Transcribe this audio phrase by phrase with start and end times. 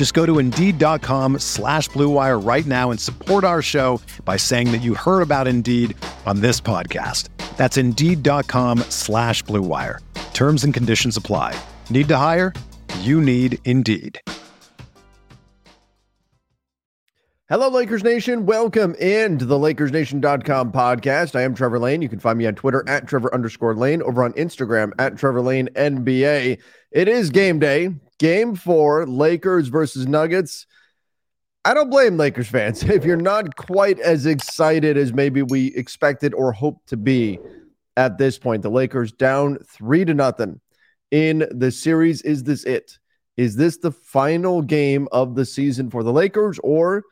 [0.00, 4.80] Just go to Indeed.com slash BlueWire right now and support our show by saying that
[4.80, 7.28] you heard about Indeed on this podcast.
[7.58, 9.98] That's Indeed.com slash BlueWire.
[10.32, 11.54] Terms and conditions apply.
[11.90, 12.54] Need to hire?
[13.00, 14.18] You need Indeed.
[17.50, 18.46] Hello, Lakers Nation.
[18.46, 21.36] Welcome into the LakersNation.com podcast.
[21.36, 22.00] I am Trevor Lane.
[22.00, 25.42] You can find me on Twitter at Trevor underscore Lane, over on Instagram at Trevor
[25.42, 26.58] Lane NBA.
[26.90, 27.90] It is game day,
[28.20, 30.66] game four, Lakers versus Nuggets.
[31.64, 36.32] I don't blame Lakers fans if you're not quite as excited as maybe we expected
[36.34, 37.40] or hoped to be
[37.96, 38.62] at this point.
[38.62, 40.60] The Lakers down three to nothing
[41.10, 42.22] in the series.
[42.22, 42.98] Is this it?
[43.36, 47.02] Is this the final game of the season for the Lakers or?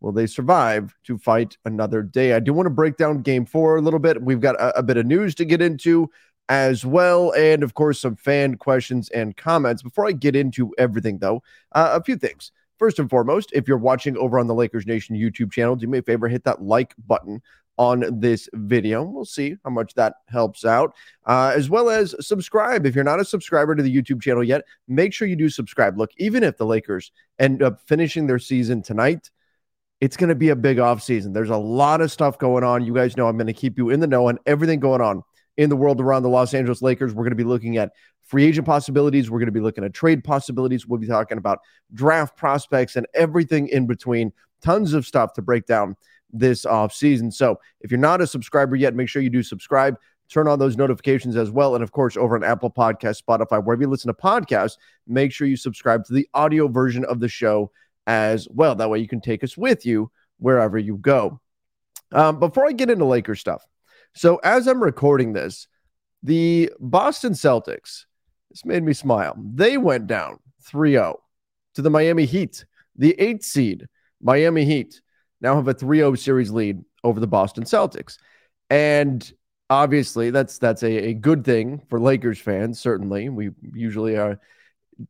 [0.00, 2.34] Will they survive to fight another day?
[2.34, 4.22] I do want to break down game four a little bit.
[4.22, 6.08] We've got a, a bit of news to get into
[6.48, 7.32] as well.
[7.32, 9.82] And of course, some fan questions and comments.
[9.82, 12.52] Before I get into everything, though, uh, a few things.
[12.78, 15.98] First and foremost, if you're watching over on the Lakers Nation YouTube channel, do me
[15.98, 17.42] a favor, hit that like button
[17.76, 19.02] on this video.
[19.02, 20.94] We'll see how much that helps out,
[21.26, 22.86] uh, as well as subscribe.
[22.86, 25.98] If you're not a subscriber to the YouTube channel yet, make sure you do subscribe.
[25.98, 29.30] Look, even if the Lakers end up finishing their season tonight,
[30.00, 31.34] it's going to be a big offseason.
[31.34, 32.84] There's a lot of stuff going on.
[32.84, 35.22] You guys know I'm going to keep you in the know on everything going on
[35.58, 37.12] in the world around the Los Angeles Lakers.
[37.12, 37.90] We're going to be looking at
[38.22, 39.30] free agent possibilities.
[39.30, 40.86] We're going to be looking at trade possibilities.
[40.86, 41.58] We'll be talking about
[41.92, 44.32] draft prospects and everything in between.
[44.62, 45.96] Tons of stuff to break down
[46.32, 47.32] this offseason.
[47.32, 49.98] So if you're not a subscriber yet, make sure you do subscribe.
[50.28, 51.74] Turn on those notifications as well.
[51.74, 54.76] And of course, over on Apple Podcast, Spotify, wherever you listen to podcasts,
[55.06, 57.72] make sure you subscribe to the audio version of the show
[58.06, 58.74] as well.
[58.74, 61.40] That way you can take us with you wherever you go.
[62.12, 63.64] Um, before I get into Lakers stuff,
[64.14, 65.68] so as I'm recording this,
[66.22, 68.04] the Boston Celtics,
[68.50, 69.36] this made me smile.
[69.38, 71.20] They went down 3 0
[71.74, 72.64] to the Miami Heat,
[72.96, 73.86] the eighth seed.
[74.20, 75.00] Miami Heat
[75.40, 78.18] now have a 3 0 series lead over the Boston Celtics.
[78.70, 79.30] And
[79.70, 83.28] obviously, that's that's a, a good thing for Lakers fans, certainly.
[83.28, 84.40] We usually are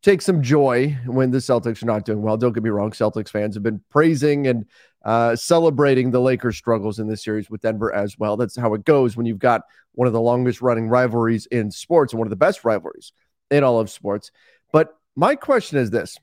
[0.02, 2.36] take some joy when the Celtics are not doing well.
[2.36, 4.66] Don't get me wrong, Celtics fans have been praising and
[5.04, 8.36] uh, celebrating the Lakers' struggles in this series with Denver as well.
[8.36, 12.12] That's how it goes when you've got one of the longest running rivalries in sports
[12.12, 13.12] and one of the best rivalries
[13.50, 14.30] in all of sports.
[14.72, 16.16] But my question is this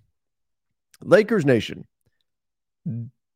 [1.01, 1.85] Lakers Nation,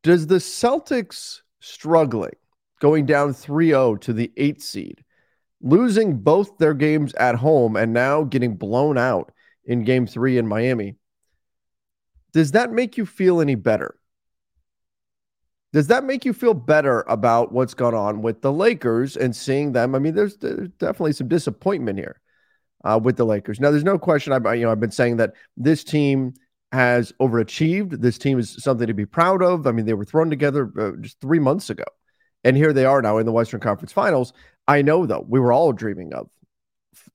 [0.03, 2.35] does the Celtics struggling,
[2.79, 5.03] going down 3 0 to the eighth seed,
[5.61, 9.31] losing both their games at home and now getting blown out?
[9.69, 10.95] in game three in Miami.
[12.33, 13.95] Does that make you feel any better?
[15.71, 19.71] Does that make you feel better about what's gone on with the Lakers and seeing
[19.71, 19.93] them?
[19.93, 22.19] I mean, there's, there's definitely some disappointment here
[22.83, 23.59] uh, with the Lakers.
[23.59, 24.33] Now, there's no question.
[24.33, 26.33] I, you know, I've been saying that this team
[26.71, 28.01] has overachieved.
[28.01, 29.67] This team is something to be proud of.
[29.67, 31.85] I mean, they were thrown together uh, just three months ago,
[32.43, 34.33] and here they are now in the Western Conference Finals.
[34.67, 36.29] I know, though, we were all dreaming of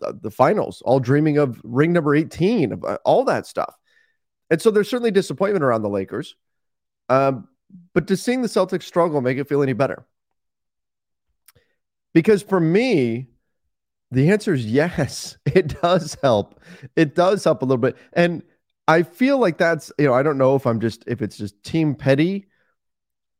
[0.00, 3.74] the finals, all dreaming of ring number 18, uh, all that stuff.
[4.50, 6.36] And so there's certainly disappointment around the Lakers.
[7.08, 7.48] Um,
[7.92, 10.06] but does seeing the Celtics struggle make it feel any better?
[12.12, 13.28] Because for me,
[14.10, 16.60] the answer is yes, it does help.
[16.96, 17.96] It does help a little bit.
[18.12, 18.42] And
[18.86, 21.62] I feel like that's, you know, I don't know if I'm just, if it's just
[21.62, 22.46] team petty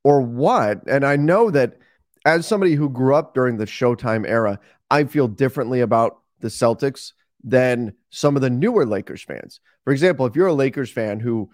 [0.03, 0.87] or what.
[0.89, 1.79] And I know that
[2.25, 4.59] as somebody who grew up during the Showtime era,
[4.91, 9.61] I feel differently about the Celtics than some of the newer Lakers fans.
[9.85, 11.51] For example, if you're a Lakers fan who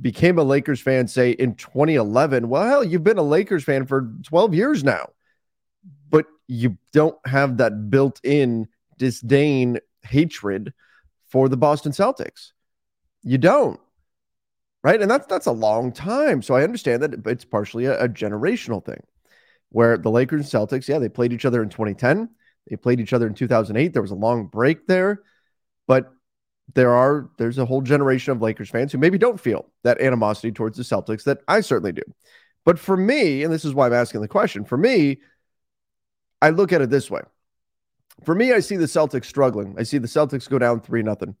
[0.00, 4.12] became a Lakers fan, say in 2011, well, hell, you've been a Lakers fan for
[4.24, 5.10] 12 years now,
[6.10, 8.68] but you don't have that built in
[8.98, 10.72] disdain, hatred
[11.28, 12.52] for the Boston Celtics.
[13.22, 13.80] You don't.
[14.82, 15.02] Right.
[15.02, 16.42] And that's that's a long time.
[16.42, 19.02] So I understand that it's partially a, a generational thing
[19.70, 22.28] where the Lakers and Celtics, yeah, they played each other in 2010.
[22.70, 23.92] They played each other in 2008.
[23.92, 25.22] There was a long break there,
[25.88, 26.12] but
[26.74, 30.52] there are there's a whole generation of Lakers fans who maybe don't feel that animosity
[30.52, 32.02] towards the Celtics that I certainly do.
[32.64, 35.20] But for me, and this is why I'm asking the question, for me,
[36.42, 37.22] I look at it this way.
[38.24, 39.76] For me, I see the Celtics struggling.
[39.78, 41.36] I see the Celtics go down 3 nothing.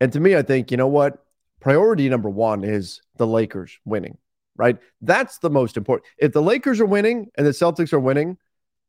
[0.00, 1.24] And to me, I think, you know what?
[1.60, 4.18] Priority number 1 is the Lakers winning,
[4.56, 4.78] right?
[5.00, 6.06] That's the most important.
[6.18, 8.38] If the Lakers are winning and the Celtics are winning,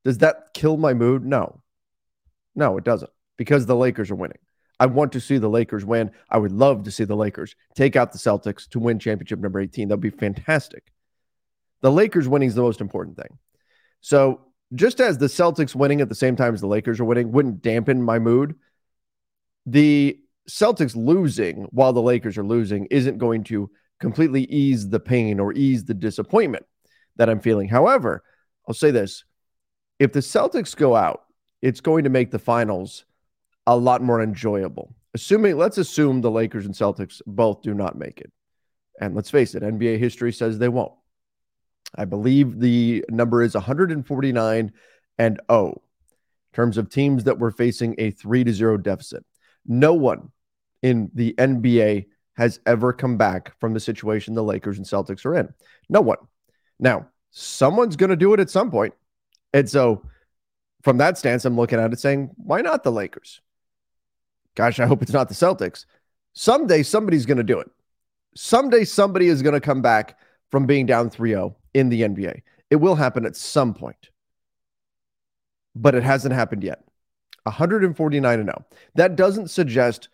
[0.05, 1.25] does that kill my mood?
[1.25, 1.61] No.
[2.55, 4.39] No, it doesn't because the Lakers are winning.
[4.83, 6.11] I want to see the Lakers win.
[6.29, 9.61] I would love to see the Lakers take out the Celtics to win championship number
[9.61, 9.87] 18.
[9.87, 10.91] That'd be fantastic.
[11.79, 13.37] The Lakers winning is the most important thing.
[14.01, 14.41] So,
[14.75, 17.61] just as the Celtics winning at the same time as the Lakers are winning wouldn't
[17.61, 18.55] dampen my mood,
[19.65, 20.19] the
[20.49, 23.71] Celtics losing while the Lakers are losing isn't going to
[24.01, 26.65] completely ease the pain or ease the disappointment
[27.15, 27.69] that I'm feeling.
[27.69, 28.21] However,
[28.67, 29.23] I'll say this
[29.97, 31.23] if the Celtics go out,
[31.61, 33.05] it's going to make the finals
[33.67, 34.93] a lot more enjoyable.
[35.13, 38.31] Assuming, let's assume the Lakers and Celtics both do not make it.
[38.99, 40.93] And let's face it, NBA history says they won't.
[41.95, 44.71] I believe the number is 149
[45.17, 49.23] and 0 in terms of teams that were facing a 3 to 0 deficit.
[49.65, 50.31] No one
[50.81, 55.35] in the NBA has ever come back from the situation the Lakers and Celtics are
[55.35, 55.53] in.
[55.89, 56.17] No one.
[56.79, 58.93] Now, someone's going to do it at some point.
[59.53, 60.03] And so,
[60.81, 63.41] from that stance, I'm looking at it saying, why not the Lakers?
[64.55, 65.85] Gosh, I hope it's not the Celtics.
[66.33, 67.69] Someday somebody's going to do it.
[68.35, 70.17] Someday somebody is going to come back
[70.49, 72.41] from being down 3 0 in the NBA.
[72.69, 74.09] It will happen at some point,
[75.75, 76.83] but it hasn't happened yet.
[77.43, 78.65] 149 and 0.
[78.95, 80.09] That doesn't suggest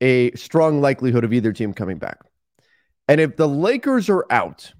[0.00, 2.20] a strong likelihood of either team coming back.
[3.08, 4.72] And if the Lakers are out,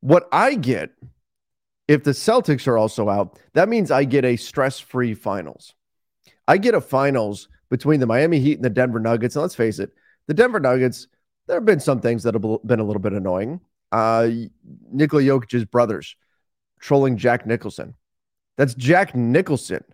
[0.00, 0.90] what I get
[1.88, 5.74] if the Celtics are also out, that means I get a stress free finals.
[6.46, 9.36] I get a finals between the Miami Heat and the Denver Nuggets.
[9.36, 9.92] And let's face it,
[10.26, 11.08] the Denver Nuggets,
[11.46, 13.60] there have been some things that have been a little bit annoying.
[13.90, 14.28] Uh,
[14.90, 16.16] Nikola Jokic's brothers
[16.80, 17.94] trolling Jack Nicholson.
[18.56, 19.84] That's Jack Nicholson.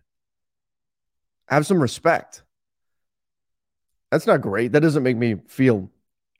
[1.49, 2.43] Have some respect.
[4.11, 4.73] That's not great.
[4.73, 5.91] That doesn't make me feel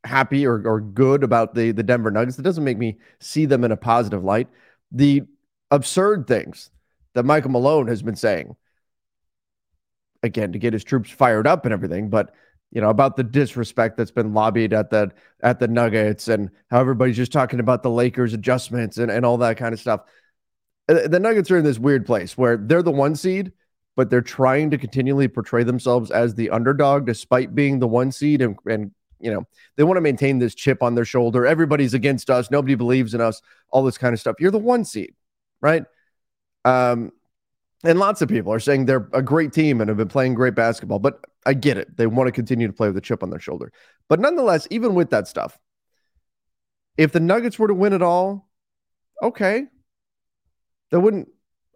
[0.05, 2.37] happy or, or good about the, the Denver Nuggets.
[2.37, 4.49] That doesn't make me see them in a positive light.
[4.93, 5.23] The
[5.71, 6.71] absurd things
[7.15, 8.57] that Michael Malone has been saying
[10.25, 12.35] again to get his troops fired up and everything, but
[12.73, 15.13] you know about the disrespect that's been lobbied at the
[15.43, 19.39] at the Nuggets and how everybody's just talking about the Lakers adjustments and, and all
[19.39, 20.01] that kind of stuff.
[20.89, 23.53] Uh, the Nuggets are in this weird place where they're the one seed,
[23.97, 28.43] but they're trying to continually portray themselves as the underdog despite being the one seed
[28.43, 28.91] and, and
[29.21, 31.47] you know they want to maintain this chip on their shoulder.
[31.47, 32.51] Everybody's against us.
[32.51, 33.41] Nobody believes in us.
[33.71, 34.37] All this kind of stuff.
[34.41, 35.15] You're the one seed,
[35.61, 35.85] right?
[36.65, 37.13] Um,
[37.85, 40.55] and lots of people are saying they're a great team and have been playing great
[40.55, 41.97] basketball, but I get it.
[41.97, 43.73] They want to continue to play with a chip on their shoulder.
[44.09, 45.59] But nonetheless, even with that stuff,
[46.97, 48.49] if the Nuggets were to win it all,
[49.23, 49.67] okay.
[50.91, 51.29] That wouldn't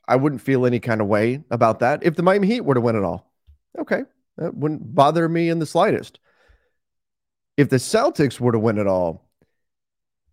[0.07, 2.03] I wouldn't feel any kind of way about that.
[2.03, 3.31] If the Miami Heat were to win it all,
[3.79, 4.03] okay.
[4.39, 6.21] That wouldn't bother me in the slightest.
[7.57, 9.29] If the Celtics were to win it all,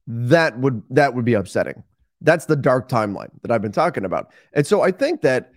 [0.08, 1.84] that would that would be upsetting.
[2.22, 4.32] That's the dark timeline that I've been talking about.
[4.54, 5.52] And so I think that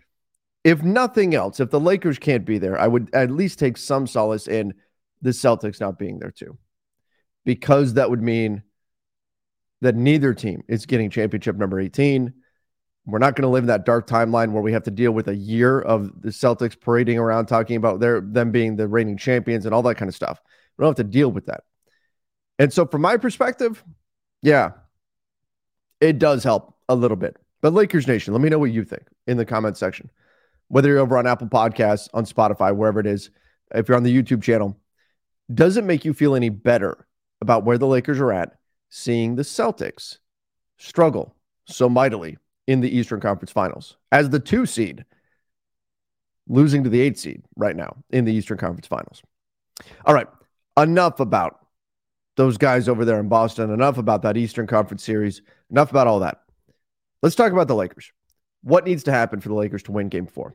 [0.68, 4.06] if nothing else, if the Lakers can't be there, I would at least take some
[4.06, 4.74] solace in
[5.22, 6.58] the Celtics not being there too,
[7.46, 8.62] because that would mean
[9.80, 12.34] that neither team is getting championship number 18.
[13.06, 15.28] We're not going to live in that dark timeline where we have to deal with
[15.28, 19.64] a year of the Celtics parading around talking about their them being the reigning champions
[19.64, 20.38] and all that kind of stuff.
[20.76, 21.64] We don't have to deal with that.
[22.58, 23.82] And so, from my perspective,
[24.42, 24.72] yeah,
[26.02, 27.38] it does help a little bit.
[27.62, 30.10] But Lakers Nation, let me know what you think in the comment section.
[30.68, 33.30] Whether you're over on Apple Podcasts, on Spotify, wherever it is,
[33.74, 34.76] if you're on the YouTube channel,
[35.52, 37.06] does it make you feel any better
[37.40, 38.54] about where the Lakers are at,
[38.90, 40.18] seeing the Celtics
[40.78, 41.34] struggle
[41.66, 45.04] so mightily in the Eastern Conference Finals as the two seed,
[46.48, 49.22] losing to the eight seed right now in the Eastern Conference Finals?
[50.04, 50.28] All right,
[50.76, 51.60] enough about
[52.36, 53.70] those guys over there in Boston.
[53.70, 55.42] Enough about that Eastern Conference series.
[55.70, 56.40] Enough about all that.
[57.22, 58.12] Let's talk about the Lakers.
[58.68, 60.54] What needs to happen for the Lakers to win game four?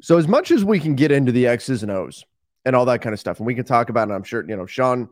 [0.00, 2.24] So, as much as we can get into the X's and O's
[2.64, 4.56] and all that kind of stuff, and we can talk about it, I'm sure, you
[4.56, 5.08] know, Sean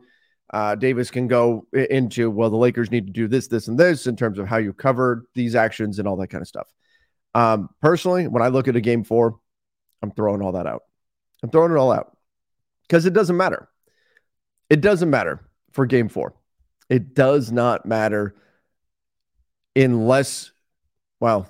[0.51, 4.07] uh, Davis can go into, well, the Lakers need to do this, this, and this
[4.07, 6.71] in terms of how you cover these actions and all that kind of stuff.
[7.35, 9.37] Um, personally, when I look at a game four,
[10.01, 10.83] I'm throwing all that out.
[11.43, 12.17] I'm throwing it all out
[12.83, 13.67] because it doesn't matter.
[14.69, 15.41] It doesn't matter
[15.71, 16.33] for game four.
[16.89, 18.35] It does not matter
[19.75, 20.51] unless,
[21.19, 21.47] well,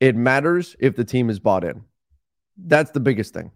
[0.00, 1.84] it matters if the team is bought in.
[2.56, 3.50] That's the biggest thing.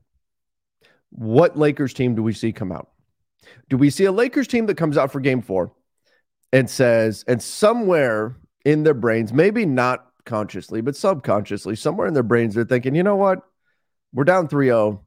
[1.10, 2.90] What Lakers team do we see come out?
[3.68, 5.72] Do we see a Lakers team that comes out for game four
[6.52, 12.22] and says, and somewhere in their brains, maybe not consciously, but subconsciously, somewhere in their
[12.22, 13.40] brains, they're thinking, you know what?
[14.12, 15.04] We're down 3 0.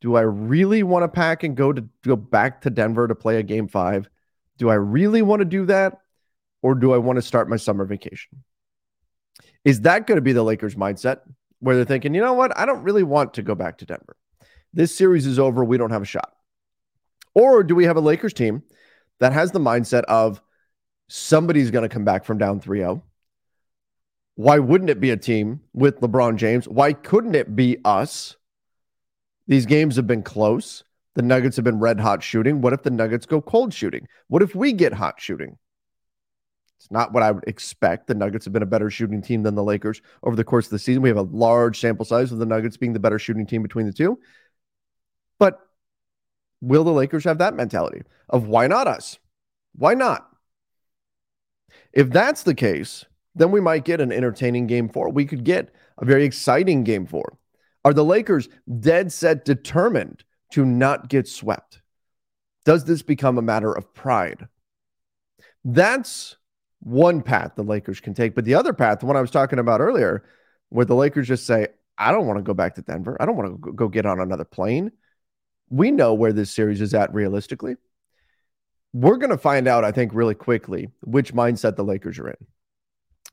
[0.00, 3.38] Do I really want to pack and go to go back to Denver to play
[3.38, 4.08] a game five?
[4.58, 6.00] Do I really want to do that?
[6.62, 8.42] Or do I want to start my summer vacation?
[9.64, 11.20] Is that going to be the Lakers' mindset
[11.60, 12.56] where they're thinking, you know what?
[12.58, 14.16] I don't really want to go back to Denver.
[14.72, 15.64] This series is over.
[15.64, 16.32] We don't have a shot.
[17.34, 18.62] Or do we have a Lakers team
[19.20, 20.40] that has the mindset of
[21.08, 23.02] somebody's going to come back from down 3 0?
[24.36, 26.68] Why wouldn't it be a team with LeBron James?
[26.68, 28.36] Why couldn't it be us?
[29.46, 30.82] These games have been close.
[31.14, 32.60] The Nuggets have been red hot shooting.
[32.60, 34.08] What if the Nuggets go cold shooting?
[34.26, 35.58] What if we get hot shooting?
[36.84, 38.08] It's not what I would expect.
[38.08, 40.70] The Nuggets have been a better shooting team than the Lakers over the course of
[40.72, 41.00] the season.
[41.00, 43.86] We have a large sample size of the Nuggets being the better shooting team between
[43.86, 44.18] the two.
[45.38, 45.60] But
[46.60, 49.18] will the Lakers have that mentality of why not us?
[49.74, 50.28] Why not?
[51.94, 55.08] If that's the case, then we might get an entertaining game four.
[55.08, 57.38] We could get a very exciting game four.
[57.82, 58.50] Are the Lakers
[58.80, 60.22] dead set determined
[60.52, 61.80] to not get swept?
[62.66, 64.48] Does this become a matter of pride?
[65.64, 66.36] That's
[66.84, 68.34] one path the Lakers can take.
[68.34, 70.24] But the other path, the one I was talking about earlier,
[70.68, 73.16] where the Lakers just say, I don't want to go back to Denver.
[73.20, 74.92] I don't want to go get on another plane.
[75.70, 77.76] We know where this series is at realistically.
[78.92, 82.36] We're going to find out, I think, really quickly which mindset the Lakers are in.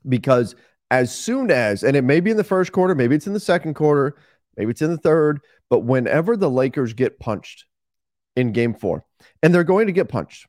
[0.08, 0.56] Because
[0.90, 3.40] as soon as, and it may be in the first quarter, maybe it's in the
[3.40, 4.16] second quarter,
[4.56, 5.40] maybe it's in the third,
[5.70, 7.66] but whenever the Lakers get punched
[8.34, 9.04] in game four,
[9.42, 10.46] and they're going to get punched,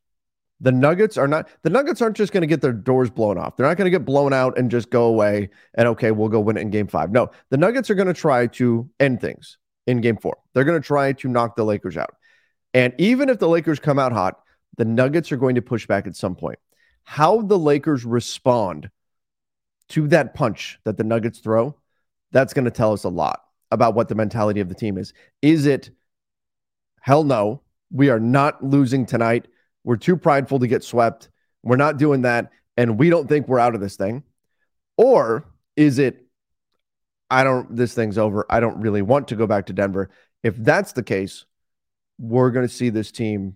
[0.64, 3.58] the Nuggets are not, the Nuggets aren't just going to get their doors blown off.
[3.58, 6.40] They're not going to get blown out and just go away and, okay, we'll go
[6.40, 7.12] win it in game five.
[7.12, 10.38] No, the Nuggets are going to try to end things in game four.
[10.54, 12.16] They're going to try to knock the Lakers out.
[12.74, 14.40] And even if the Lakers come out hot,
[14.78, 16.60] the Nuggets are going to push back at some point.
[17.04, 18.90] How the Lakers respond
[19.90, 21.76] to that punch that the Nuggets throw,
[22.32, 25.14] that's going to tell us a lot about what the mentality of the team is.
[25.42, 25.92] Is it,
[27.02, 29.48] hell no, we are not losing tonight.
[29.84, 31.30] We're too prideful to get swept.
[31.64, 32.52] We're not doing that.
[32.78, 34.24] And we don't think we're out of this thing.
[34.98, 36.26] Or is it,
[37.30, 38.46] I don't, this thing's over.
[38.50, 40.10] I don't really want to go back to Denver.
[40.44, 41.46] If that's the case,
[42.20, 43.56] we're going to see this team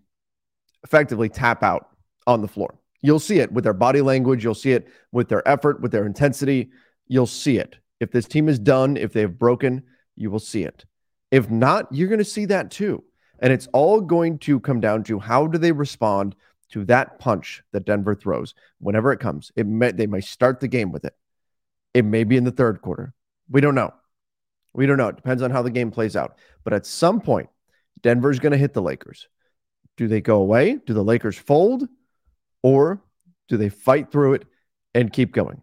[0.83, 1.89] effectively tap out
[2.25, 2.79] on the floor.
[3.01, 4.43] You'll see it with their body language.
[4.43, 6.71] You'll see it with their effort, with their intensity.
[7.07, 7.77] You'll see it.
[7.99, 9.83] If this team is done, if they've broken,
[10.15, 10.85] you will see it.
[11.31, 13.03] If not, you're going to see that too.
[13.39, 16.35] And it's all going to come down to how do they respond
[16.69, 19.51] to that punch that Denver throws whenever it comes.
[19.55, 21.15] It may, they may start the game with it.
[21.93, 23.13] It may be in the third quarter.
[23.49, 23.93] We don't know.
[24.73, 25.07] We don't know.
[25.07, 26.37] It depends on how the game plays out.
[26.63, 27.49] But at some point,
[28.01, 29.27] Denver's going to hit the Lakers.
[29.95, 30.79] Do they go away?
[30.85, 31.87] Do the Lakers fold?
[32.61, 33.01] Or
[33.47, 34.45] do they fight through it
[34.93, 35.61] and keep going?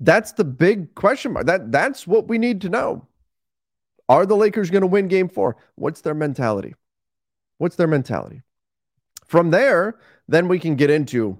[0.00, 1.46] That's the big question mark.
[1.46, 3.06] That that's what we need to know.
[4.10, 5.56] Are the Lakers going to win game 4?
[5.76, 6.74] What's their mentality?
[7.58, 8.42] What's their mentality?
[9.28, 11.38] From there, then we can get into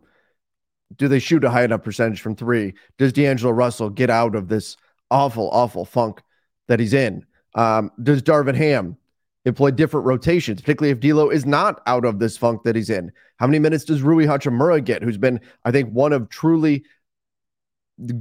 [0.96, 2.72] do they shoot a high enough percentage from 3?
[2.96, 4.76] Does D'Angelo Russell get out of this
[5.10, 6.22] awful awful funk
[6.68, 7.26] that he's in?
[7.56, 8.96] Um, does Darvin Ham
[9.44, 13.10] employ different rotations, particularly if D'Lo is not out of this funk that he's in.
[13.38, 16.84] How many minutes does Rui Hachimura get, who's been, I think, one of truly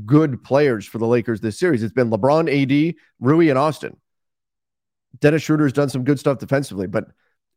[0.08, 1.84] good players for the Lakers this series?
[1.84, 3.96] It's been LeBron, AD, Rui, and Austin.
[5.20, 7.08] Dennis Schroeder's done some good stuff defensively, but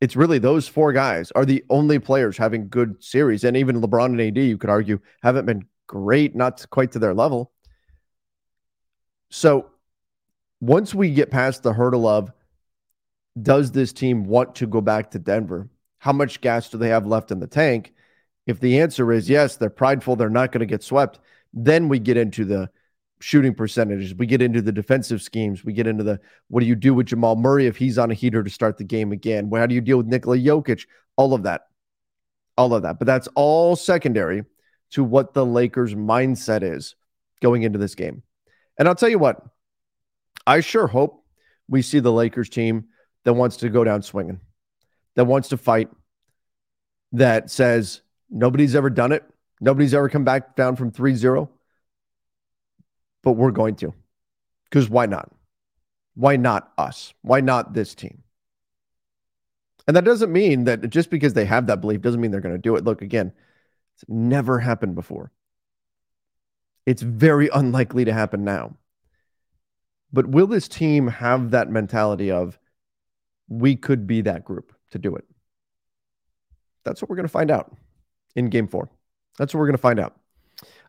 [0.00, 3.44] it's really those four guys are the only players having good series.
[3.44, 7.14] And even LeBron and AD, you could argue, haven't been great, not quite to their
[7.14, 7.52] level.
[9.30, 9.70] So
[10.60, 12.32] once we get past the hurdle of
[13.40, 15.68] does this team want to go back to Denver?
[15.98, 17.94] How much gas do they have left in the tank?
[18.46, 21.20] If the answer is yes, they're prideful, they're not going to get swept,
[21.54, 22.70] then we get into the
[23.22, 24.14] shooting percentages.
[24.14, 25.64] We get into the defensive schemes.
[25.64, 28.14] We get into the what do you do with Jamal Murray if he's on a
[28.14, 29.50] heater to start the game again?
[29.50, 30.86] How do you deal with Nikola Jokic?
[31.16, 31.62] All of that.
[32.56, 32.98] All of that.
[32.98, 34.44] But that's all secondary
[34.90, 36.96] to what the Lakers' mindset is
[37.40, 38.22] going into this game.
[38.78, 39.40] And I'll tell you what,
[40.46, 41.24] I sure hope
[41.68, 42.86] we see the Lakers team
[43.24, 44.40] that wants to go down swinging,
[45.14, 45.88] that wants to fight,
[47.12, 49.22] that says nobody's ever done it.
[49.60, 51.48] Nobody's ever come back down from 3 0.
[53.22, 53.94] But we're going to.
[54.64, 55.30] Because why not?
[56.14, 57.14] Why not us?
[57.22, 58.22] Why not this team?
[59.86, 62.54] And that doesn't mean that just because they have that belief doesn't mean they're going
[62.54, 62.84] to do it.
[62.84, 63.32] Look, again,
[63.94, 65.32] it's never happened before.
[66.86, 68.76] It's very unlikely to happen now.
[70.12, 72.58] But will this team have that mentality of
[73.48, 75.24] we could be that group to do it?
[76.84, 77.74] That's what we're going to find out
[78.34, 78.90] in game four.
[79.38, 80.16] That's what we're going to find out.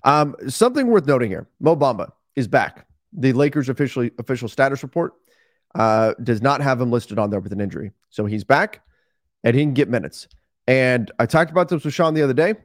[0.04, 2.88] Um, something worth noting here Mo Bamba is back.
[3.14, 5.14] The Lakers officially official status report
[5.76, 7.92] uh, does not have him listed on there with an injury.
[8.10, 8.82] So he's back
[9.44, 10.28] and he can get minutes.
[10.68, 12.56] And I talked about this with Sean the other day.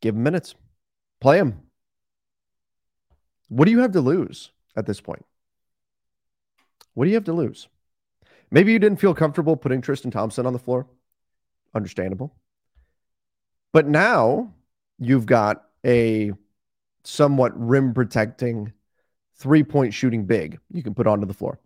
[0.00, 0.54] Give him minutes,
[1.20, 1.60] play him.
[3.48, 5.24] What do you have to lose at this point?
[6.94, 7.68] What do you have to lose?
[8.50, 10.86] Maybe you didn't feel comfortable putting Tristan Thompson on the floor.
[11.74, 12.34] Understandable.
[13.72, 14.52] But now
[14.98, 16.32] you've got a
[17.04, 18.72] somewhat rim protecting
[19.36, 21.58] three point shooting big you can put onto the floor.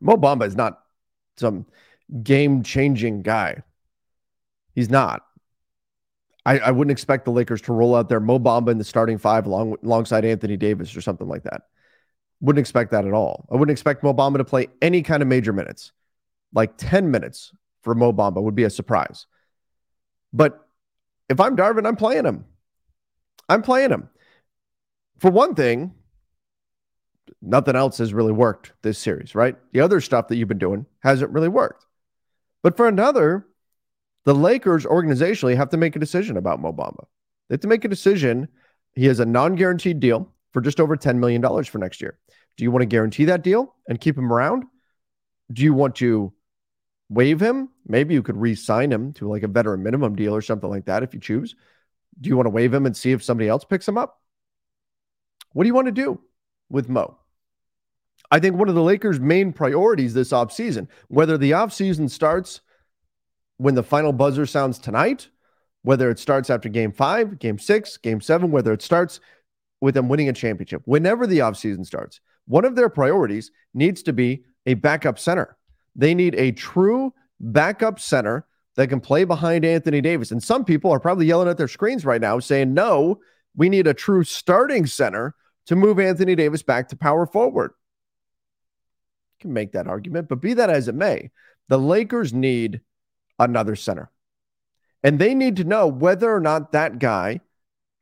[0.00, 0.80] Mo Bamba is not
[1.36, 1.66] some
[2.22, 3.62] game changing guy.
[4.74, 5.22] He's not.
[6.44, 9.16] I, I, wouldn't expect the Lakers to roll out their Mo Bamba in the starting
[9.16, 11.62] five along, alongside Anthony Davis or something like that.
[12.40, 13.46] Wouldn't expect that at all.
[13.50, 15.92] I wouldn't expect Mo Bamba to play any kind of major minutes.
[16.52, 17.52] Like 10 minutes
[17.82, 19.26] for Mo Bamba would be a surprise.
[20.32, 20.58] But
[21.28, 22.44] if I'm Darvin, I'm playing him.
[23.48, 24.08] I'm playing him.
[25.22, 25.94] For one thing,
[27.40, 29.54] nothing else has really worked this series, right?
[29.72, 31.86] The other stuff that you've been doing hasn't really worked.
[32.64, 33.46] But for another,
[34.24, 37.04] the Lakers organizationally have to make a decision about Mo Bamba.
[37.48, 38.48] They have to make a decision.
[38.94, 42.18] He has a non guaranteed deal for just over $10 million for next year.
[42.56, 44.64] Do you want to guarantee that deal and keep him around?
[45.52, 46.32] Do you want to
[47.08, 47.68] waive him?
[47.86, 50.86] Maybe you could re sign him to like a veteran minimum deal or something like
[50.86, 51.54] that if you choose.
[52.20, 54.18] Do you want to waive him and see if somebody else picks him up?
[55.52, 56.20] What do you want to do
[56.68, 57.18] with Mo?
[58.30, 62.62] I think one of the Lakers' main priorities this offseason, whether the offseason starts
[63.58, 65.28] when the final buzzer sounds tonight,
[65.82, 69.20] whether it starts after game five, game six, game seven, whether it starts
[69.80, 74.12] with them winning a championship, whenever the offseason starts, one of their priorities needs to
[74.12, 75.56] be a backup center.
[75.94, 78.46] They need a true backup center
[78.76, 80.30] that can play behind Anthony Davis.
[80.30, 83.20] And some people are probably yelling at their screens right now saying, no,
[83.54, 85.34] we need a true starting center
[85.66, 87.72] to move Anthony Davis back to power forward.
[89.38, 91.30] You can make that argument, but be that as it may,
[91.68, 92.80] the Lakers need
[93.38, 94.10] another center.
[95.02, 97.40] And they need to know whether or not that guy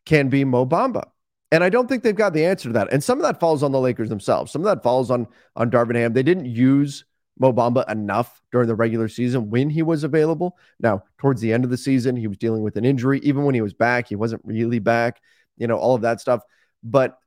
[0.05, 1.09] can be Mo Bamba.
[1.53, 2.93] And I don't think they've got the answer to that.
[2.93, 4.53] And some of that falls on the Lakers themselves.
[4.53, 6.13] Some of that falls on on Darvin Ham.
[6.13, 7.05] They didn't use
[7.39, 10.59] Mo Bamba enough during the regular season when he was available.
[10.79, 13.19] Now, towards the end of the season, he was dealing with an injury.
[13.23, 15.21] Even when he was back, he wasn't really back,
[15.57, 16.43] you know, all of that stuff.
[16.85, 17.19] But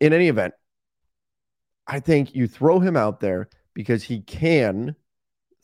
[0.00, 0.54] in any event,
[1.86, 4.96] I think you throw him out there because he can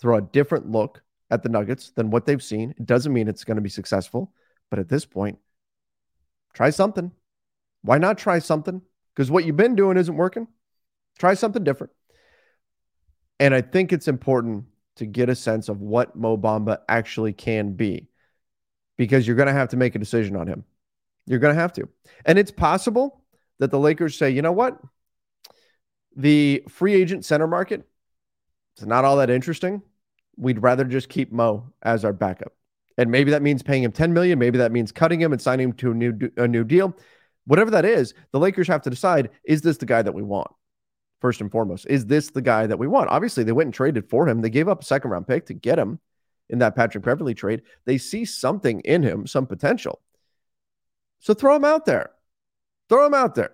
[0.01, 2.75] throw a different look at the Nuggets than what they've seen.
[2.79, 4.33] It doesn't mean it's going to be successful,
[4.71, 5.39] but at this point,
[6.53, 7.13] try something.
[7.83, 8.83] Why not try something?
[9.15, 10.49] Because what you've been doing isn't working.
[11.19, 11.93] Try something different.
[13.41, 14.65] And I think it's important
[14.97, 18.09] to get a sense of what Mo Bamba actually can be
[18.97, 20.65] because you're going to have to make a decision on him.
[21.27, 21.89] You're going to have to.
[22.25, 23.23] And it's possible
[23.59, 24.79] that the Lakers say, you know what?
[26.17, 27.85] The free agent center market
[28.79, 29.83] is not all that interesting.
[30.37, 32.53] We'd rather just keep Mo as our backup.
[32.99, 34.39] And maybe that means paying him 10 million.
[34.39, 36.97] Maybe that means cutting him and signing him to a new a new deal.
[37.47, 40.51] Whatever that is, the Lakers have to decide: is this the guy that we want?
[41.21, 43.11] First and foremost, is this the guy that we want?
[43.11, 44.41] Obviously, they went and traded for him.
[44.41, 45.99] They gave up a second round pick to get him
[46.49, 47.63] in that Patrick Beverley trade.
[47.85, 50.01] They see something in him, some potential.
[51.21, 52.11] So throw him out there.
[52.89, 53.53] Throw him out there.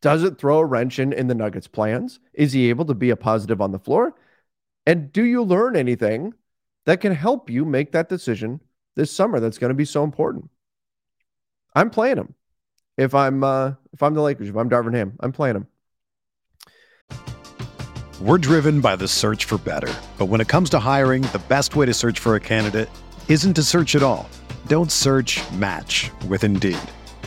[0.00, 2.18] Does it throw a wrench in, in the Nuggets' plans?
[2.34, 4.14] Is he able to be a positive on the floor?
[4.84, 6.34] And do you learn anything
[6.86, 8.60] that can help you make that decision
[8.96, 10.50] this summer that's going to be so important?
[11.74, 12.34] I'm playing him.
[12.98, 15.66] If I'm uh, if I'm the Lakers, if I'm Darvin Ham, I'm playing him.
[18.20, 19.92] We're driven by the search for better.
[20.18, 22.88] But when it comes to hiring, the best way to search for a candidate
[23.28, 24.28] isn't to search at all.
[24.66, 26.78] Don't search, match with Indeed.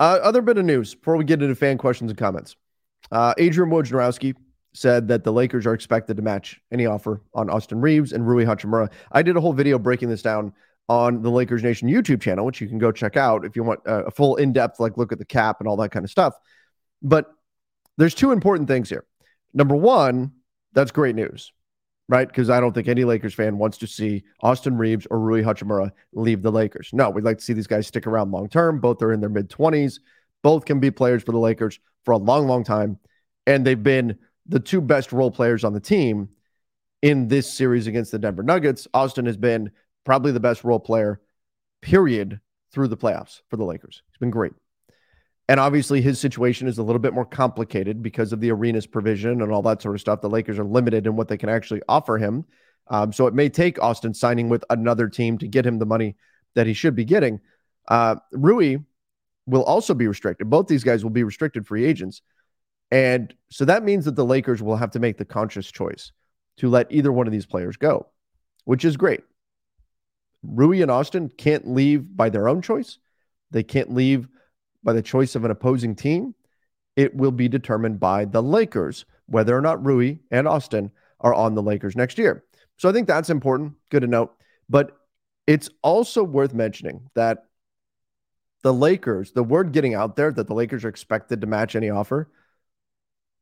[0.00, 2.56] Uh, other bit of news before we get into fan questions and comments.
[3.12, 4.34] Uh, Adrian Wojnarowski
[4.72, 8.46] said that the Lakers are expected to match any offer on Austin Reaves and Rui
[8.46, 8.90] Hachimura.
[9.12, 10.54] I did a whole video breaking this down
[10.88, 13.80] on the Lakers Nation YouTube channel, which you can go check out if you want
[13.84, 16.34] a full in depth, like look at the cap and all that kind of stuff.
[17.02, 17.26] But
[17.98, 19.04] there's two important things here.
[19.52, 20.32] Number one,
[20.72, 21.52] that's great news,
[22.10, 22.26] right?
[22.26, 25.92] Because I don't think any Lakers fan wants to see Austin Reaves or Rui Hachimura
[26.12, 26.90] leave the Lakers.
[26.92, 28.80] No, we'd like to see these guys stick around long term.
[28.80, 30.00] Both are in their mid 20s.
[30.42, 32.98] Both can be players for the Lakers for a long, long time.
[33.46, 36.30] And they've been the two best role players on the team
[37.00, 38.88] in this series against the Denver Nuggets.
[38.92, 39.70] Austin has been
[40.04, 41.20] probably the best role player,
[41.80, 42.40] period,
[42.72, 44.02] through the playoffs for the Lakers.
[44.10, 44.52] He's been great.
[45.50, 49.42] And obviously, his situation is a little bit more complicated because of the Arenas provision
[49.42, 50.20] and all that sort of stuff.
[50.20, 52.44] The Lakers are limited in what they can actually offer him.
[52.86, 56.14] Um, so it may take Austin signing with another team to get him the money
[56.54, 57.40] that he should be getting.
[57.88, 58.76] Uh, Rui
[59.46, 60.48] will also be restricted.
[60.48, 62.22] Both these guys will be restricted free agents.
[62.92, 66.12] And so that means that the Lakers will have to make the conscious choice
[66.58, 68.06] to let either one of these players go,
[68.66, 69.22] which is great.
[70.44, 72.98] Rui and Austin can't leave by their own choice.
[73.50, 74.28] They can't leave
[74.82, 76.34] by the choice of an opposing team.
[76.96, 80.90] It will be determined by the Lakers whether or not Rui and Austin
[81.20, 82.44] are on the Lakers next year.
[82.76, 83.74] So I think that's important.
[83.90, 84.34] Good to note.
[84.68, 84.96] But
[85.46, 87.44] it's also worth mentioning that
[88.62, 91.90] the Lakers, the word getting out there that the Lakers are expected to match any
[91.90, 92.30] offer,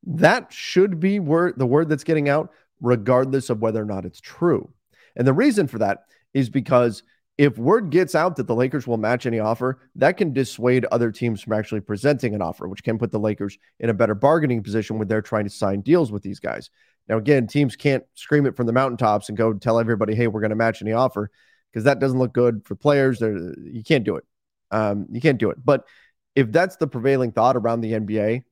[0.05, 4.21] that should be word the word that's getting out, regardless of whether or not it's
[4.21, 4.73] true.
[5.17, 7.03] And the reason for that is because
[7.39, 11.13] if word gets out that the Lakers will match any offer, that can dissuade other
[11.13, 14.61] teams from actually presenting an offer, which can put the Lakers in a better bargaining
[14.61, 16.69] position when they're trying to sign deals with these guys.
[17.09, 20.41] Now, again, teams can't scream it from the mountaintops and go tell everybody, hey, we're
[20.41, 21.31] going to match any offer
[21.73, 23.21] because that doesn't look good for players.
[23.21, 24.25] They're, you can't do it.
[24.73, 25.65] Um, you can't do it.
[25.65, 25.87] But
[26.35, 28.43] if that's the prevailing thought around the NBA,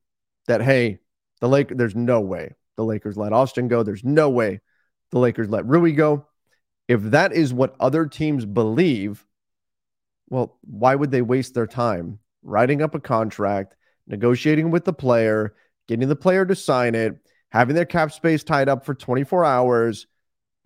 [0.47, 1.01] that, hey,
[1.41, 3.83] the Lake, there's no way the Lakers let Austin go.
[3.83, 4.61] There's no way
[5.11, 6.27] the Lakers let Rui go
[6.89, 9.27] if that is what other teams believe,
[10.29, 15.55] well, why would they waste their time writing up a contract, negotiating with the player,
[15.89, 17.19] getting the player to sign it,
[17.51, 20.07] having their cap space tied up for 24 hours,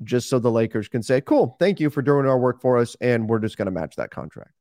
[0.02, 2.96] just so the Lakers can say, cool, thank you for doing our work for us,
[3.00, 4.52] and we're just going to match that contract?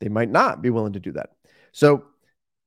[0.00, 1.30] They might not be willing to do that.
[1.72, 2.04] So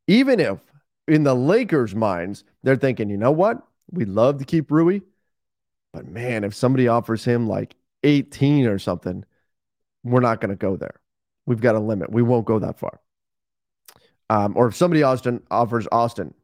[0.08, 0.60] even if
[1.08, 3.62] in the Lakers' minds, they're thinking, you know what?
[3.92, 5.02] We'd love to keep Rui.
[5.98, 9.26] But man, if somebody offers him like 18 or something,
[10.04, 11.02] we're not going to go there.
[11.48, 12.12] We've got a limit.
[12.12, 13.02] We won't go that far.
[14.30, 16.36] Um, or if somebody Austin offers Austin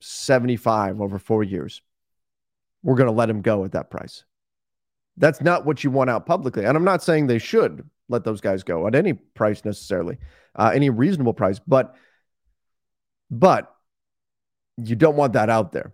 [0.00, 1.82] 75 over four years,
[2.82, 4.24] we're going to let him go at that price.
[5.16, 6.64] That's not what you want out publicly.
[6.64, 10.18] And I'm not saying they should let those guys go at any price necessarily,
[10.56, 11.94] uh, any reasonable price, but
[13.30, 13.72] but
[14.76, 15.92] you don't want that out there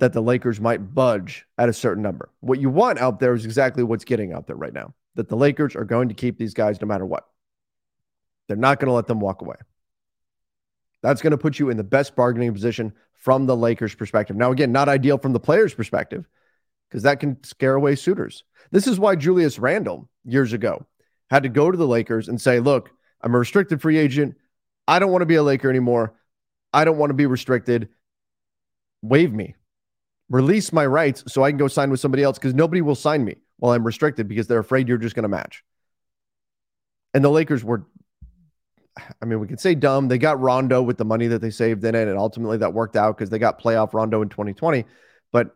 [0.00, 2.30] that the Lakers might budge at a certain number.
[2.40, 5.36] What you want out there is exactly what's getting out there right now that the
[5.36, 7.26] Lakers are going to keep these guys no matter what.
[8.48, 9.56] They're not going to let them walk away.
[11.02, 14.36] That's going to put you in the best bargaining position from the Lakers' perspective.
[14.36, 16.26] Now, again, not ideal from the players' perspective
[16.88, 18.44] because that can scare away suitors.
[18.70, 20.86] This is why Julius Randle years ago
[21.30, 24.36] had to go to the Lakers and say, Look, I'm a restricted free agent.
[24.88, 26.14] I don't want to be a Laker anymore.
[26.72, 27.88] I don't want to be restricted.
[29.02, 29.54] Waive me
[30.30, 33.24] release my rights so I can go sign with somebody else because nobody will sign
[33.24, 35.62] me while I'm restricted because they're afraid you're just going to match.
[37.12, 37.84] And the Lakers were,
[39.20, 40.08] I mean, we could say dumb.
[40.08, 42.96] They got Rondo with the money that they saved in it, and ultimately that worked
[42.96, 44.84] out because they got playoff Rondo in 2020.
[45.32, 45.54] But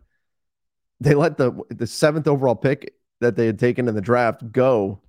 [1.00, 5.00] they let the the seventh overall pick that they had taken in the draft go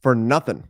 [0.00, 0.64] for nothing.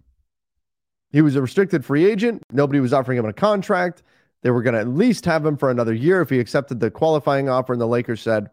[1.10, 2.42] He was a restricted free agent.
[2.50, 4.02] Nobody was offering him a contract.
[4.42, 6.90] They were going to at least have him for another year if he accepted the
[6.90, 7.72] qualifying offer.
[7.72, 8.50] And the Lakers said,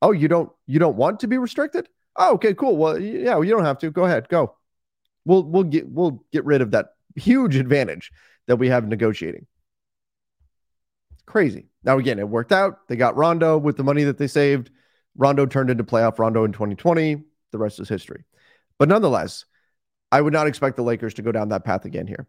[0.00, 1.88] "Oh, you don't you don't want to be restricted?
[2.16, 2.76] Oh, okay, cool.
[2.76, 3.90] Well, yeah, well, you don't have to.
[3.90, 4.56] Go ahead, go.
[5.24, 8.10] We'll we'll get we'll get rid of that huge advantage
[8.46, 9.46] that we have negotiating.
[11.26, 11.66] Crazy.
[11.84, 12.88] Now again, it worked out.
[12.88, 14.70] They got Rondo with the money that they saved.
[15.16, 17.22] Rondo turned into playoff Rondo in 2020.
[17.52, 18.24] The rest is history.
[18.78, 19.44] But nonetheless,
[20.10, 22.26] I would not expect the Lakers to go down that path again here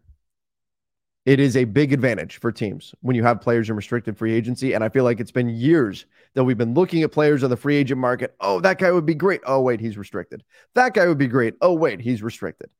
[1.24, 4.72] it is a big advantage for teams when you have players in restricted free agency.
[4.72, 6.04] And I feel like it's been years
[6.34, 8.34] that we've been looking at players on the free agent market.
[8.40, 9.40] Oh, that guy would be great.
[9.46, 10.42] Oh, wait, he's restricted.
[10.74, 11.54] That guy would be great.
[11.60, 12.70] Oh, wait, he's restricted.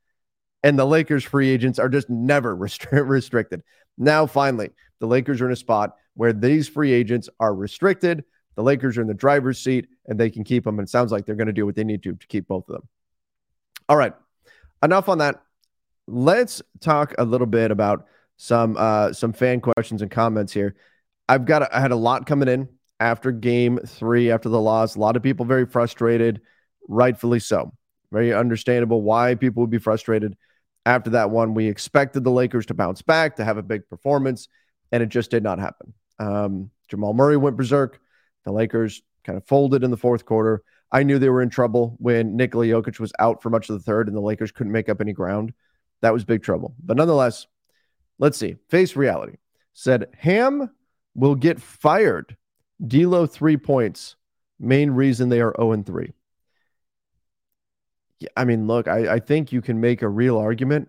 [0.65, 3.63] and the Lakers free agents are just never restri- restricted.
[3.99, 8.25] Now, finally, the Lakers are in a spot where these free agents are restricted.
[8.57, 10.79] The Lakers are in the driver's seat and they can keep them.
[10.79, 12.69] And it sounds like they're going to do what they need to to keep both
[12.69, 12.89] of them.
[13.89, 14.15] All right.
[14.83, 15.43] Enough on that.
[16.09, 18.07] Let's talk a little bit about
[18.43, 20.75] some uh, some fan questions and comments here.
[21.29, 24.97] I've got I had a lot coming in after game three, after the loss.
[24.97, 26.41] A lot of people very frustrated,
[26.89, 27.73] rightfully so.
[28.11, 30.37] Very understandable why people would be frustrated
[30.85, 31.55] after that one.
[31.55, 34.49] We expected the Lakers to bounce back, to have a big performance,
[34.91, 35.95] and it just did not happen.
[36.19, 38.01] Um, Jamal Murray went berserk.
[38.45, 40.65] The Lakers kind of folded in the fourth quarter.
[40.91, 43.85] I knew they were in trouble when Nikola Jokic was out for much of the
[43.85, 45.55] third and the Lakers couldn't make up any ground.
[46.01, 46.75] That was big trouble.
[46.83, 47.47] But nonetheless,
[48.23, 48.57] let's see.
[48.69, 49.37] Face reality
[49.75, 50.71] said Ham
[51.15, 52.37] will get fired.
[52.85, 54.17] D'Lo three points.
[54.59, 56.13] Main reason they are 0 and 3.
[58.21, 60.89] Yeah, I mean, look, I, I think you can make a real argument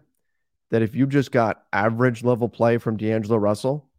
[0.70, 3.90] that if you just got average level play from D'Angelo Russell,